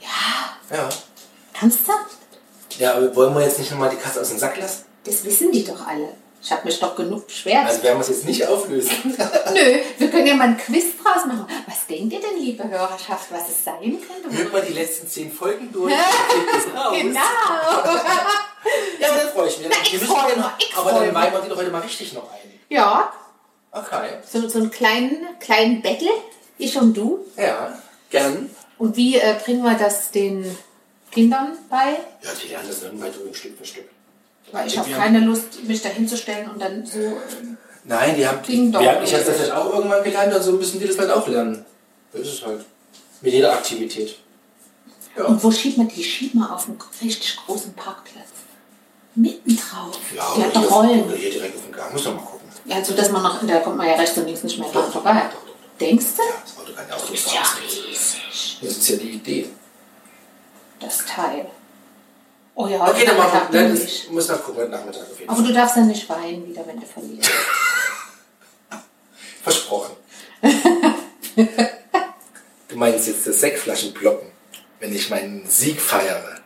Ja, 0.00 0.76
Ja. 0.76 0.88
ernsthaft? 1.60 2.16
Ja, 2.78 2.94
aber 2.94 3.14
wollen 3.16 3.34
wir 3.34 3.42
jetzt 3.42 3.58
nicht 3.58 3.70
nochmal 3.70 3.90
die 3.90 3.96
Kasse 3.96 4.20
aus 4.20 4.28
dem 4.28 4.38
Sack 4.38 4.56
lassen? 4.58 4.84
Das 5.04 5.24
wissen 5.24 5.52
die 5.52 5.64
doch 5.64 5.86
alle. 5.86 6.08
Ich 6.42 6.50
habe 6.50 6.64
mich 6.64 6.78
doch 6.80 6.96
genug 6.96 7.26
beschwert. 7.26 7.66
Also 7.66 7.82
werden 7.82 7.98
wir 7.98 8.00
es 8.02 8.08
jetzt 8.08 8.24
nicht 8.24 8.46
auflösen. 8.46 8.92
Nö, 9.54 9.78
wir 9.98 10.10
können 10.10 10.26
ja 10.26 10.34
mal 10.34 10.48
ein 10.48 10.56
Quiz 10.58 10.96
draus 10.96 11.26
machen. 11.26 11.46
Was 11.66 11.86
denkt 11.86 12.12
ihr 12.14 12.20
denn, 12.20 12.38
liebe 12.38 12.66
Hörerschaft, 12.68 13.30
was 13.30 13.48
es 13.50 13.62
sein 13.64 13.98
könnte? 14.00 14.36
Hört 14.38 14.52
mal 14.52 14.62
die 14.62 14.72
letzten 14.72 15.06
zehn 15.08 15.30
Folgen 15.32 15.70
durch. 15.72 15.92
Genau. 16.92 16.92
Ja, 19.00 19.08
dann 19.16 19.28
freue 19.32 19.48
ich 19.48 19.58
mich. 19.58 19.68
Na, 19.70 19.76
ich 19.82 19.92
Wir 19.92 20.00
müssen 20.00 20.12
freu 20.12 20.20
ja 20.28 20.28
mich, 20.28 20.36
noch- 20.36 20.58
ich 20.58 20.76
aber 20.76 20.92
dann 20.92 21.14
weihen 21.14 21.32
wir 21.32 21.40
die 21.40 21.48
doch 21.48 21.56
heute 21.56 21.70
mal 21.70 21.80
richtig 21.80 22.12
noch 22.12 22.30
ein. 22.32 22.60
Ja, 22.68 23.12
Okay. 23.72 24.08
so, 24.28 24.48
so 24.48 24.58
einen 24.58 24.70
kleinen, 24.70 25.26
kleinen 25.38 25.80
Battle, 25.80 26.10
ich 26.58 26.76
und 26.76 26.92
du. 26.96 27.24
Ja, 27.36 27.78
gern. 28.10 28.50
Und 28.78 28.96
wie 28.96 29.16
äh, 29.16 29.36
bringen 29.44 29.62
wir 29.62 29.74
das 29.78 30.10
den 30.10 30.56
Kindern 31.12 31.56
bei? 31.70 31.96
Ja, 32.22 32.30
die 32.42 32.48
lernen 32.48 32.66
das 32.68 32.80
dann 32.82 33.00
weiter 33.00 33.18
Stück 33.32 33.56
für 33.56 33.64
Stück. 33.64 33.88
Weil 34.52 34.66
ich 34.66 34.78
habe 34.78 34.90
keine 34.90 35.20
Lust, 35.20 35.62
mich 35.64 35.80
da 35.82 35.88
hinzustellen 35.88 36.50
und 36.50 36.60
dann 36.60 36.84
so. 36.84 36.98
ähm, 36.98 37.56
Nein, 37.84 38.16
die 38.16 38.26
haben, 38.26 38.42
Ding 38.42 38.70
dong. 38.72 38.82
wir, 38.82 39.02
ich 39.02 39.14
habe 39.14 39.24
das 39.24 39.38
halt 39.38 39.52
auch 39.52 39.72
irgendwann 39.74 40.02
gelernt 40.04 40.34
und 40.34 40.42
so 40.42 40.52
müssen 40.52 40.80
die 40.80 40.86
das 40.86 40.98
halt 40.98 41.10
auch 41.10 41.26
lernen. 41.28 41.64
So 42.12 42.18
ist 42.20 42.32
es 42.34 42.46
halt. 42.46 42.64
Mit 43.20 43.32
jeder 43.32 43.52
Aktivität. 43.52 44.16
Ja. 45.16 45.24
Und 45.24 45.42
wo 45.42 45.50
schiebt 45.50 45.78
man 45.78 45.88
die? 45.88 46.02
Schieben 46.02 46.40
wir 46.40 46.54
auf 46.54 46.66
einen 46.68 46.78
richtig 47.02 47.36
großen 47.46 47.72
Parkplatz. 47.74 48.26
Mitten 49.14 49.56
drauf. 49.56 49.98
Ja, 50.14 50.24
Die 50.36 50.44
hat 50.44 50.56
doch 50.56 50.70
Rollen. 50.70 51.04
oder 51.04 51.16
hier 51.16 51.30
direkt 51.30 51.56
auf 51.56 51.64
dem 51.64 51.72
Gang. 51.72 51.92
Muss 51.92 52.04
doch 52.04 52.14
mal 52.14 52.20
gucken. 52.22 52.48
Ja, 52.64 52.84
so 52.84 52.94
dass 52.94 53.10
man 53.10 53.22
noch, 53.22 53.44
da 53.46 53.58
kommt 53.60 53.76
man 53.76 53.88
ja 53.88 53.94
rechts 53.94 54.16
und 54.18 54.26
links 54.26 54.42
nicht 54.44 54.58
mehr 54.58 54.68
dran 54.70 54.84
Doch, 54.84 54.92
vorbei. 54.92 55.12
doch, 55.32 55.38
doch, 55.40 55.46
doch. 55.46 55.54
Denkst 55.80 56.04
du? 56.16 56.22
Ja, 56.22 56.28
das 56.44 56.58
Auto 56.58 56.72
kann 56.76 56.86
ja 56.88 56.94
auch 56.94 57.04
Ist 57.04 57.10
nicht 57.10 57.26
ja 57.34 57.42
fahren. 57.42 57.62
riesig, 57.64 58.58
Das 58.62 58.70
ist 58.76 58.88
ja 58.88 58.96
die 58.96 59.10
Idee. 59.10 59.46
das 60.78 61.04
Teil. 61.06 61.46
Oh 62.54 62.66
ja, 62.66 62.86
Okay, 62.88 63.04
dann 63.06 63.16
machen 63.16 63.40
wir. 63.50 63.62
Dann 63.62 63.74
ich. 63.74 64.08
muss 64.10 64.28
nach 64.28 64.42
gucken, 64.42 64.62
heute 64.62 64.70
Nachmittag 64.70 65.02
auf 65.02 65.18
jeden 65.18 65.30
Aber 65.30 65.38
Fall. 65.38 65.46
du 65.48 65.54
darfst 65.54 65.76
dann 65.76 65.88
nicht 65.88 66.08
weinen 66.08 66.46
wieder, 66.46 66.66
wenn 66.66 66.80
du 66.80 66.86
verlierst. 66.86 67.30
Versprochen. 69.42 69.96
du 72.68 72.76
meinst 72.76 73.06
jetzt 73.08 73.26
das 73.26 73.40
Sektflaschen 73.40 73.94
ploppen, 73.94 74.28
wenn 74.80 74.94
ich 74.94 75.08
meinen 75.10 75.46
Sieg 75.48 75.80
feiere. 75.80 76.36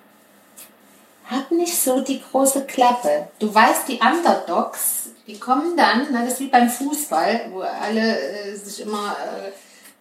Hab 1.30 1.50
nicht 1.50 1.74
so 1.76 2.00
die 2.00 2.22
große 2.22 2.66
Klappe. 2.66 3.28
Du 3.38 3.52
weißt, 3.52 3.88
die 3.88 3.98
Underdogs, 3.98 5.08
die 5.26 5.38
kommen 5.40 5.74
dann, 5.76 6.06
na, 6.12 6.22
das 6.22 6.34
ist 6.34 6.40
wie 6.40 6.48
beim 6.48 6.68
Fußball, 6.68 7.46
wo 7.50 7.62
alle 7.62 8.20
äh, 8.20 8.54
sich 8.54 8.82
immer 8.82 9.16
äh, 9.18 9.50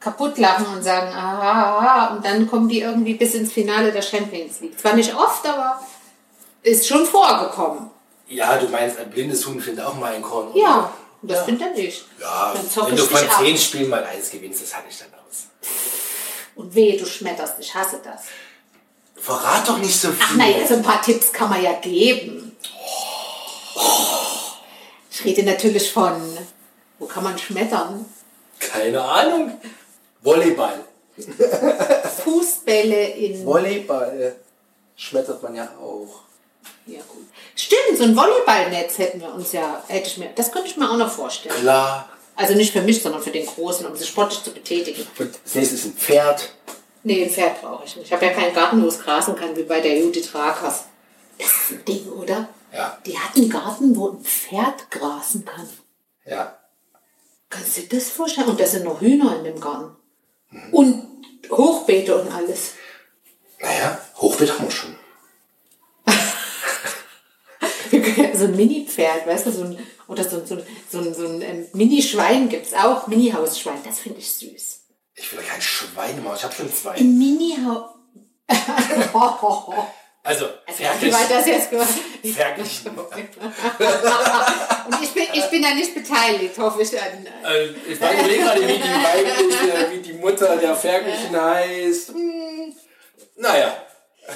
kaputt 0.01 0.37
lachen 0.37 0.65
und 0.67 0.83
sagen, 0.83 1.07
aha, 1.13 1.77
aha, 1.79 2.07
und 2.15 2.25
dann 2.25 2.45
kommen 2.49 2.67
die 2.67 2.81
irgendwie 2.81 3.13
bis 3.13 3.35
ins 3.35 3.53
Finale 3.53 3.93
der 3.93 4.01
Champions 4.01 4.59
League. 4.59 4.77
Zwar 4.77 4.93
nicht 4.95 5.15
oft, 5.15 5.47
aber 5.47 5.79
ist 6.63 6.87
schon 6.87 7.05
vorgekommen. 7.05 7.89
Ja, 8.27 8.57
du 8.57 8.67
meinst, 8.69 8.97
ein 8.97 9.09
blindes 9.09 9.45
Huhn 9.45 9.59
findet 9.59 9.85
auch 9.85 9.95
mal 9.95 10.13
ein 10.13 10.21
Korn. 10.21 10.49
oder? 10.51 10.59
Ja, 10.59 10.93
das 11.21 11.43
findet 11.45 11.67
er 11.67 11.73
nicht. 11.73 12.05
Ja, 12.19 12.53
wenn 12.55 12.95
du 12.95 13.03
von 13.03 13.19
zehn 13.39 13.57
Spielen 13.57 13.89
mal 13.89 14.03
eins 14.03 14.31
gewinnst, 14.31 14.63
das 14.63 14.75
halte 14.75 14.87
ich 14.89 14.97
dann 14.97 15.09
aus. 15.13 15.47
Und 16.55 16.73
wehe, 16.73 16.97
du 16.97 17.05
schmetterst, 17.05 17.55
ich 17.59 17.73
hasse 17.73 17.99
das. 18.03 18.23
Verrat 19.15 19.67
doch 19.67 19.77
nicht 19.77 19.95
so 19.99 20.09
viel. 20.11 20.17
Ach 20.21 20.35
naja, 20.35 20.65
so 20.67 20.73
ein 20.75 20.83
paar 20.83 21.01
Tipps 21.01 21.31
kann 21.31 21.49
man 21.49 21.61
ja 21.63 21.73
geben. 21.73 22.55
Ich 25.11 25.23
rede 25.23 25.43
natürlich 25.43 25.91
von, 25.91 26.21
wo 26.99 27.05
kann 27.05 27.23
man 27.23 27.37
schmettern? 27.37 28.05
Keine 28.59 29.01
Ahnung. 29.01 29.59
Volleyball. 30.21 30.83
Fußbälle 32.23 33.07
in. 33.09 33.45
Volleyball 33.45 34.35
schmettert 34.95 35.41
man 35.43 35.55
ja 35.55 35.69
auch. 35.81 36.21
Ja, 36.85 36.99
gut. 37.07 37.25
Stimmt, 37.55 37.97
so 37.97 38.03
ein 38.03 38.15
Volleyballnetz 38.15 38.97
hätten 38.97 39.21
wir 39.21 39.33
uns 39.33 39.51
ja, 39.53 39.83
hätte 39.87 40.07
ich 40.07 40.17
mir, 40.17 40.29
das 40.35 40.51
könnte 40.51 40.67
ich 40.67 40.77
mir 40.77 40.89
auch 40.89 40.97
noch 40.97 41.11
vorstellen. 41.11 41.55
Klar. 41.55 42.09
Also 42.35 42.55
nicht 42.55 42.73
für 42.73 42.81
mich, 42.81 43.01
sondern 43.01 43.21
für 43.21 43.31
den 43.31 43.45
Großen, 43.45 43.85
um 43.85 43.95
sich 43.95 44.09
sportlich 44.09 44.43
zu 44.43 44.51
betätigen. 44.51 45.05
Und 45.19 45.39
das 45.43 45.55
nächste 45.55 45.75
ist 45.75 45.85
ein 45.85 45.93
Pferd. 45.93 46.53
Nee, 47.03 47.23
ein 47.23 47.29
Pferd 47.29 47.61
brauche 47.61 47.85
ich 47.85 47.95
nicht. 47.95 48.07
Ich 48.07 48.13
habe 48.13 48.25
ja 48.25 48.31
keinen 48.31 48.55
Garten, 48.55 48.81
wo 48.81 48.87
es 48.87 49.01
grasen 49.01 49.35
kann, 49.35 49.55
wie 49.55 49.63
bei 49.63 49.81
der 49.81 49.99
Judith 49.99 50.33
Rakers. 50.33 50.85
Das 51.37 51.47
ist 51.47 51.71
ein 51.71 51.85
Ding, 51.85 52.07
oder? 52.07 52.49
Ja. 52.73 52.97
Die 53.05 53.17
hat 53.17 53.35
einen 53.35 53.49
Garten, 53.49 53.95
wo 53.95 54.09
ein 54.09 54.21
Pferd 54.21 54.89
grasen 54.89 55.45
kann. 55.45 55.69
Ja. 56.25 56.57
Kannst 57.49 57.77
du 57.77 57.81
dir 57.81 57.99
das 57.99 58.09
vorstellen? 58.09 58.47
Und 58.47 58.59
da 58.59 58.65
sind 58.65 58.85
noch 58.85 58.99
Hühner 58.99 59.37
in 59.37 59.43
dem 59.43 59.59
Garten. 59.59 59.95
Und 60.71 61.07
Hochbeete 61.51 62.15
und 62.19 62.31
alles. 62.31 62.73
Naja, 63.59 63.99
Hochbeet 64.17 64.53
haben 64.53 64.65
wir 64.65 64.71
schon. 64.71 64.92
so 68.33 68.45
ein 68.45 68.55
Mini-Pferd, 68.55 69.25
weißt 69.27 69.45
du, 69.47 69.51
so 69.51 69.63
ein, 69.63 69.77
oder 70.07 70.23
so, 70.23 70.37
ein- 70.37 70.45
so, 70.47 70.55
ein- 70.55 70.63
so 70.89 70.97
ein, 70.99 71.13
so 71.13 71.25
ein 71.27 71.41
ähm, 71.41 71.67
Mini-Schwein 71.73 72.49
gibt 72.49 72.67
es 72.67 72.73
auch, 72.73 73.07
Mini-Hausschwein, 73.07 73.79
das 73.85 73.99
finde 73.99 74.19
ich 74.19 74.31
süß. 74.33 74.81
Ich 75.15 75.31
will 75.31 75.39
kein 75.47 75.61
Schweinemaus, 75.61 76.39
ich 76.39 76.43
habe 76.45 76.55
schon 76.55 76.73
zwei. 76.73 76.91
Ein 76.95 77.17
Mini-Haus. 77.17 77.89
Also, 80.25 80.45
Wie 81.01 81.11
war 81.11 81.19
das 81.27 81.45
jetzt 81.45 81.69
gemacht? 81.69 81.89
Fertig. 82.33 82.79
Und 84.87 85.03
ich 85.03 85.09
bin, 85.11 85.23
ich 85.33 85.49
bin 85.49 85.61
da 85.61 85.73
nicht 85.73 85.93
beteiligt, 85.93 86.57
hoffe 86.57 86.81
ich. 86.81 86.93
An, 86.97 87.25
Äh, 87.45 87.65
ich 87.91 87.99
war 87.99 88.13
überlegen 88.13 88.43
gerade, 88.43 88.61
wie 88.61 88.77
die 88.77 88.79
weibliche, 88.79 89.91
wie 89.91 89.99
die 89.99 90.13
Mutter 90.13 90.55
der 90.55 90.75
Ferkelchen 90.75 91.35
heißt. 91.35 92.09
Hm, 92.13 92.73
naja, 93.35 93.75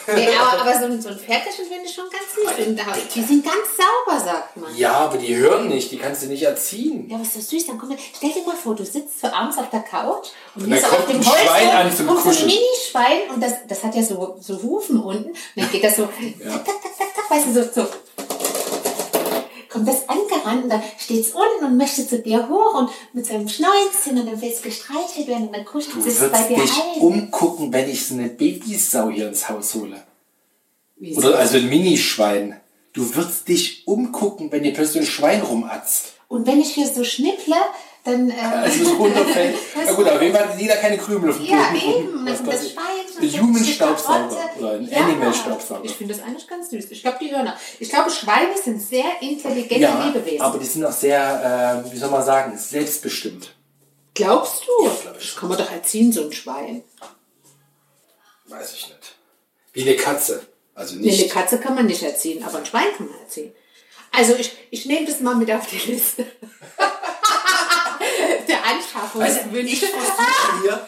Ja, 0.07 0.41
aber, 0.41 0.61
aber 0.61 0.79
so, 0.79 0.85
ein, 0.85 1.01
so 1.01 1.07
ein 1.09 1.17
Pferdchen 1.17 1.65
finde 1.65 1.85
ich 1.85 1.93
schon 1.93 2.05
ganz 2.09 2.57
süß. 2.57 2.67
Und 2.67 2.77
da- 2.77 2.83
die 3.15 3.21
sind 3.21 3.43
ganz 3.45 3.55
sauber, 3.77 4.19
sagt 4.19 4.57
man. 4.57 4.75
Ja, 4.75 4.91
aber 4.93 5.17
die 5.17 5.33
hören 5.35 5.69
nicht, 5.69 5.89
die 5.91 5.97
kannst 5.97 6.23
du 6.23 6.27
nicht 6.27 6.43
erziehen. 6.43 7.07
Ja, 7.09 7.15
aber 7.15 7.23
ist 7.23 7.37
das 7.37 7.49
süß. 7.49 7.67
Dann 7.67 7.77
komm, 7.77 7.95
stell 8.15 8.31
dir 8.31 8.43
mal 8.45 8.55
vor, 8.55 8.75
du 8.75 8.83
sitzt 8.85 9.21
so 9.21 9.27
abends 9.27 9.57
auf 9.57 9.69
der 9.69 9.79
Couch 9.81 10.27
und, 10.55 10.63
Und 10.65 10.71
dann 10.71 10.79
so 10.81 10.87
kommt 10.87 11.09
ein 11.09 11.23
Schwein 11.23 11.69
an 11.69 11.95
zum 11.95 12.07
kommt 12.07 12.21
so 12.21 12.29
ein. 12.29 12.45
Mini-Schwein 12.45 13.29
und 13.33 13.41
das, 13.41 13.53
das 13.67 13.83
hat 13.83 13.95
ja 13.95 14.03
so, 14.03 14.35
so 14.41 14.61
Hufen 14.61 14.99
unten. 15.01 15.29
Und 15.29 15.37
dann 15.55 15.71
geht 15.71 15.83
das 15.83 15.95
so, 15.95 16.03
tak, 16.03 16.65
tak, 16.65 16.65
tak, 16.65 16.97
tak, 16.97 17.07
tak, 17.15 17.31
weißt 17.31 17.47
du, 17.47 17.53
so, 17.53 17.69
so. 17.81 17.87
Kommt 19.69 19.87
das 19.87 20.07
angerannt 20.47 20.63
und 20.63 20.69
dann 20.69 20.83
steht's 20.97 21.31
unten 21.31 21.65
und 21.65 21.77
möchte 21.77 22.07
zu 22.07 22.19
dir 22.19 22.47
hoch 22.49 22.79
und 22.79 22.89
mit 23.13 23.25
seinem 23.25 23.47
Schnäuzchen 23.47 24.19
und 24.19 24.25
dann 24.27 24.41
willst 24.41 24.63
gestreichelt 24.63 25.27
werden 25.27 25.47
und 25.47 25.55
dann 25.55 25.65
kuschelt 25.65 25.95
Du 25.95 25.99
es 25.99 26.19
bei 26.19 26.23
würdest 26.29 26.49
dir 26.49 26.57
dich 26.57 26.71
ein. 26.71 27.01
umgucken, 27.01 27.73
wenn 27.73 27.89
ich 27.89 28.05
so 28.05 28.15
eine 28.15 28.29
Babysau 28.29 29.09
hier 29.09 29.27
ins 29.27 29.49
Haus 29.49 29.75
hole. 29.75 30.01
Wieso? 30.97 31.19
Oder 31.19 31.39
also 31.39 31.57
ein 31.57 31.69
Minischwein. 31.69 32.59
Du 32.93 33.13
würdest 33.15 33.47
dich 33.47 33.87
umgucken, 33.87 34.51
wenn 34.51 34.63
dir 34.63 34.73
plötzlich 34.73 35.03
ein 35.03 35.07
Schwein 35.07 35.41
rumatzt. 35.41 36.13
Und 36.27 36.47
wenn 36.47 36.59
ich 36.59 36.73
hier 36.73 36.87
so 36.87 37.03
schnipple, 37.03 37.55
dann. 38.07 38.29
Äh, 38.29 38.33
Also 38.41 38.83
es 38.91 38.97
runterfällt. 38.99 39.55
Na 39.85 39.91
gut, 39.93 40.07
auf 40.09 40.21
jeden 40.21 40.35
Fall 40.35 40.49
hat 40.49 40.59
jeder 40.59 40.75
keine 40.77 40.97
Krümel 40.97 41.29
auf 41.29 41.37
dem 41.37 41.45
Ja, 41.45 41.69
Boden. 41.71 41.99
eben. 41.99 42.25
Was 42.25 42.37
das 42.39 42.47
passiert? 42.47 42.71
Schwein. 42.73 42.83
Ein 43.33 43.41
Human-Staubsauger 43.41 44.49
oder 44.59 44.71
ein 44.73 44.89
Ja, 44.89 44.97
Animal-Staubsauger. 44.99 45.85
Ich 45.85 45.95
finde 45.95 46.13
das 46.15 46.23
eigentlich 46.23 46.47
ganz 46.47 46.69
süß. 46.69 46.91
Ich 46.91 47.01
glaube, 47.01 47.17
die 47.21 47.31
Hörner. 47.31 47.55
Ich 47.79 47.89
glaube, 47.89 48.09
Schweine 48.11 48.57
sind 48.63 48.81
sehr 48.81 49.05
intelligente 49.21 49.79
Ja, 49.81 50.05
Lebewesen. 50.05 50.41
aber 50.41 50.57
die 50.59 50.65
sind 50.65 50.85
auch 50.85 50.91
sehr, 50.91 51.83
äh, 51.87 51.91
wie 51.91 51.97
soll 51.97 52.09
man 52.09 52.23
sagen, 52.23 52.57
selbstbestimmt. 52.57 53.53
Glaubst 54.13 54.63
du? 54.65 54.85
Ja, 54.85 54.91
glaub 55.03 55.17
ich 55.19 55.27
das 55.31 55.35
kann 55.39 55.49
man 55.49 55.57
doch 55.57 55.71
erziehen, 55.71 56.11
so 56.11 56.23
ein 56.23 56.31
Schwein. 56.31 56.83
Weiß 58.45 58.73
ich 58.73 58.87
nicht. 58.87 59.15
Wie 59.73 59.81
eine 59.81 59.95
Katze. 59.95 60.41
Also 60.73 60.95
Nee, 60.95 61.09
eine 61.09 61.17
nicht. 61.17 61.31
Katze 61.31 61.59
kann 61.59 61.75
man 61.75 61.85
nicht 61.87 62.01
erziehen, 62.03 62.43
aber 62.43 62.59
ein 62.59 62.65
Schwein 62.65 62.87
kann 62.97 63.07
man 63.09 63.19
erziehen. 63.19 63.51
Also 64.11 64.35
ich, 64.35 64.51
ich 64.71 64.85
nehme 64.85 65.05
das 65.05 65.19
mal 65.19 65.35
mit 65.35 65.51
auf 65.51 65.67
die 65.67 65.91
Liste. 65.91 66.25
Der 68.67 68.75
Also, 68.75 69.39
Anschaffungswünsche. 69.39 69.73
ich 69.73 69.79
versuche 69.79 70.61
hier 70.61 70.87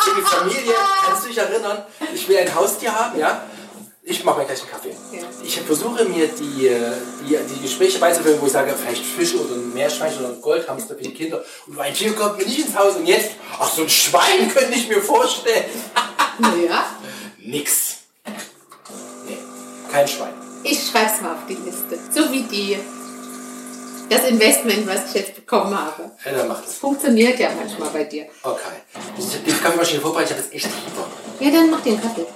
für 0.00 0.14
die 0.16 0.22
Familie, 0.22 0.74
kannst 1.04 1.24
du 1.24 1.28
dich 1.28 1.38
erinnern, 1.38 1.84
ich 2.14 2.28
will 2.28 2.38
ein 2.38 2.54
Haustier 2.54 2.94
haben, 2.94 3.18
ja? 3.18 3.44
Ich 4.04 4.24
mache 4.24 4.40
mir 4.40 4.46
gleich 4.46 4.60
einen 4.60 4.70
Kaffee. 4.70 4.96
Ja. 5.12 5.22
Ich 5.44 5.60
versuche 5.60 6.04
mir 6.06 6.26
die, 6.26 6.68
die, 7.28 7.38
die 7.38 7.62
Gespräche 7.62 8.00
beizuführen, 8.00 8.40
wo 8.40 8.46
ich 8.46 8.52
sage, 8.52 8.74
vielleicht 8.76 9.04
Fische 9.04 9.38
oder 9.40 9.54
ein 9.54 9.72
Meerschweinchen 9.72 10.24
oder 10.24 10.34
ein 10.34 10.40
Goldhamster 10.40 10.96
für 10.96 11.04
die 11.04 11.14
Kinder. 11.14 11.44
Und 11.68 11.78
ein 11.78 11.94
Tier 11.94 12.12
kommt 12.12 12.36
mir 12.38 12.44
nicht 12.44 12.58
ins 12.66 12.76
Haus 12.76 12.96
und 12.96 13.06
jetzt, 13.06 13.30
ach 13.60 13.72
so 13.72 13.82
ein 13.82 13.88
Schwein 13.88 14.52
könnte 14.52 14.74
ich 14.74 14.88
mir 14.88 15.00
vorstellen. 15.00 15.64
Naja, 16.38 16.84
Nix. 17.38 17.98
Nee, 19.24 19.38
kein 19.92 20.08
Schwein. 20.08 20.34
ich 20.64 20.84
schreibe 20.90 21.10
es 21.14 21.20
mal 21.20 21.34
auf 21.34 21.46
die 21.48 21.54
Liste. 21.54 21.98
So 22.12 22.32
wie 22.32 22.42
die, 22.42 22.78
das 24.12 24.28
Investment, 24.28 24.86
was 24.86 25.08
ich 25.08 25.14
jetzt 25.14 25.34
bekommen 25.34 25.76
habe. 25.78 26.10
Ja, 26.24 26.32
dann 26.32 26.48
macht 26.48 26.66
es. 26.66 26.74
Funktioniert 26.74 27.38
ja 27.38 27.50
manchmal 27.56 27.90
bei 27.90 28.04
dir. 28.04 28.26
Okay. 28.42 28.58
Ich 29.18 29.24
habe 29.24 29.44
die 29.46 29.52
Kaffeemaschine 29.52 30.00
vorbereitet, 30.00 30.36
ich 30.36 30.36
habe 30.36 30.54
jetzt 30.54 30.54
echt 30.54 30.74
Fieber. 30.74 31.06
Ja, 31.40 31.50
dann 31.50 31.70
mach 31.70 31.80
den 31.80 32.00
Kaffee. 32.00 32.26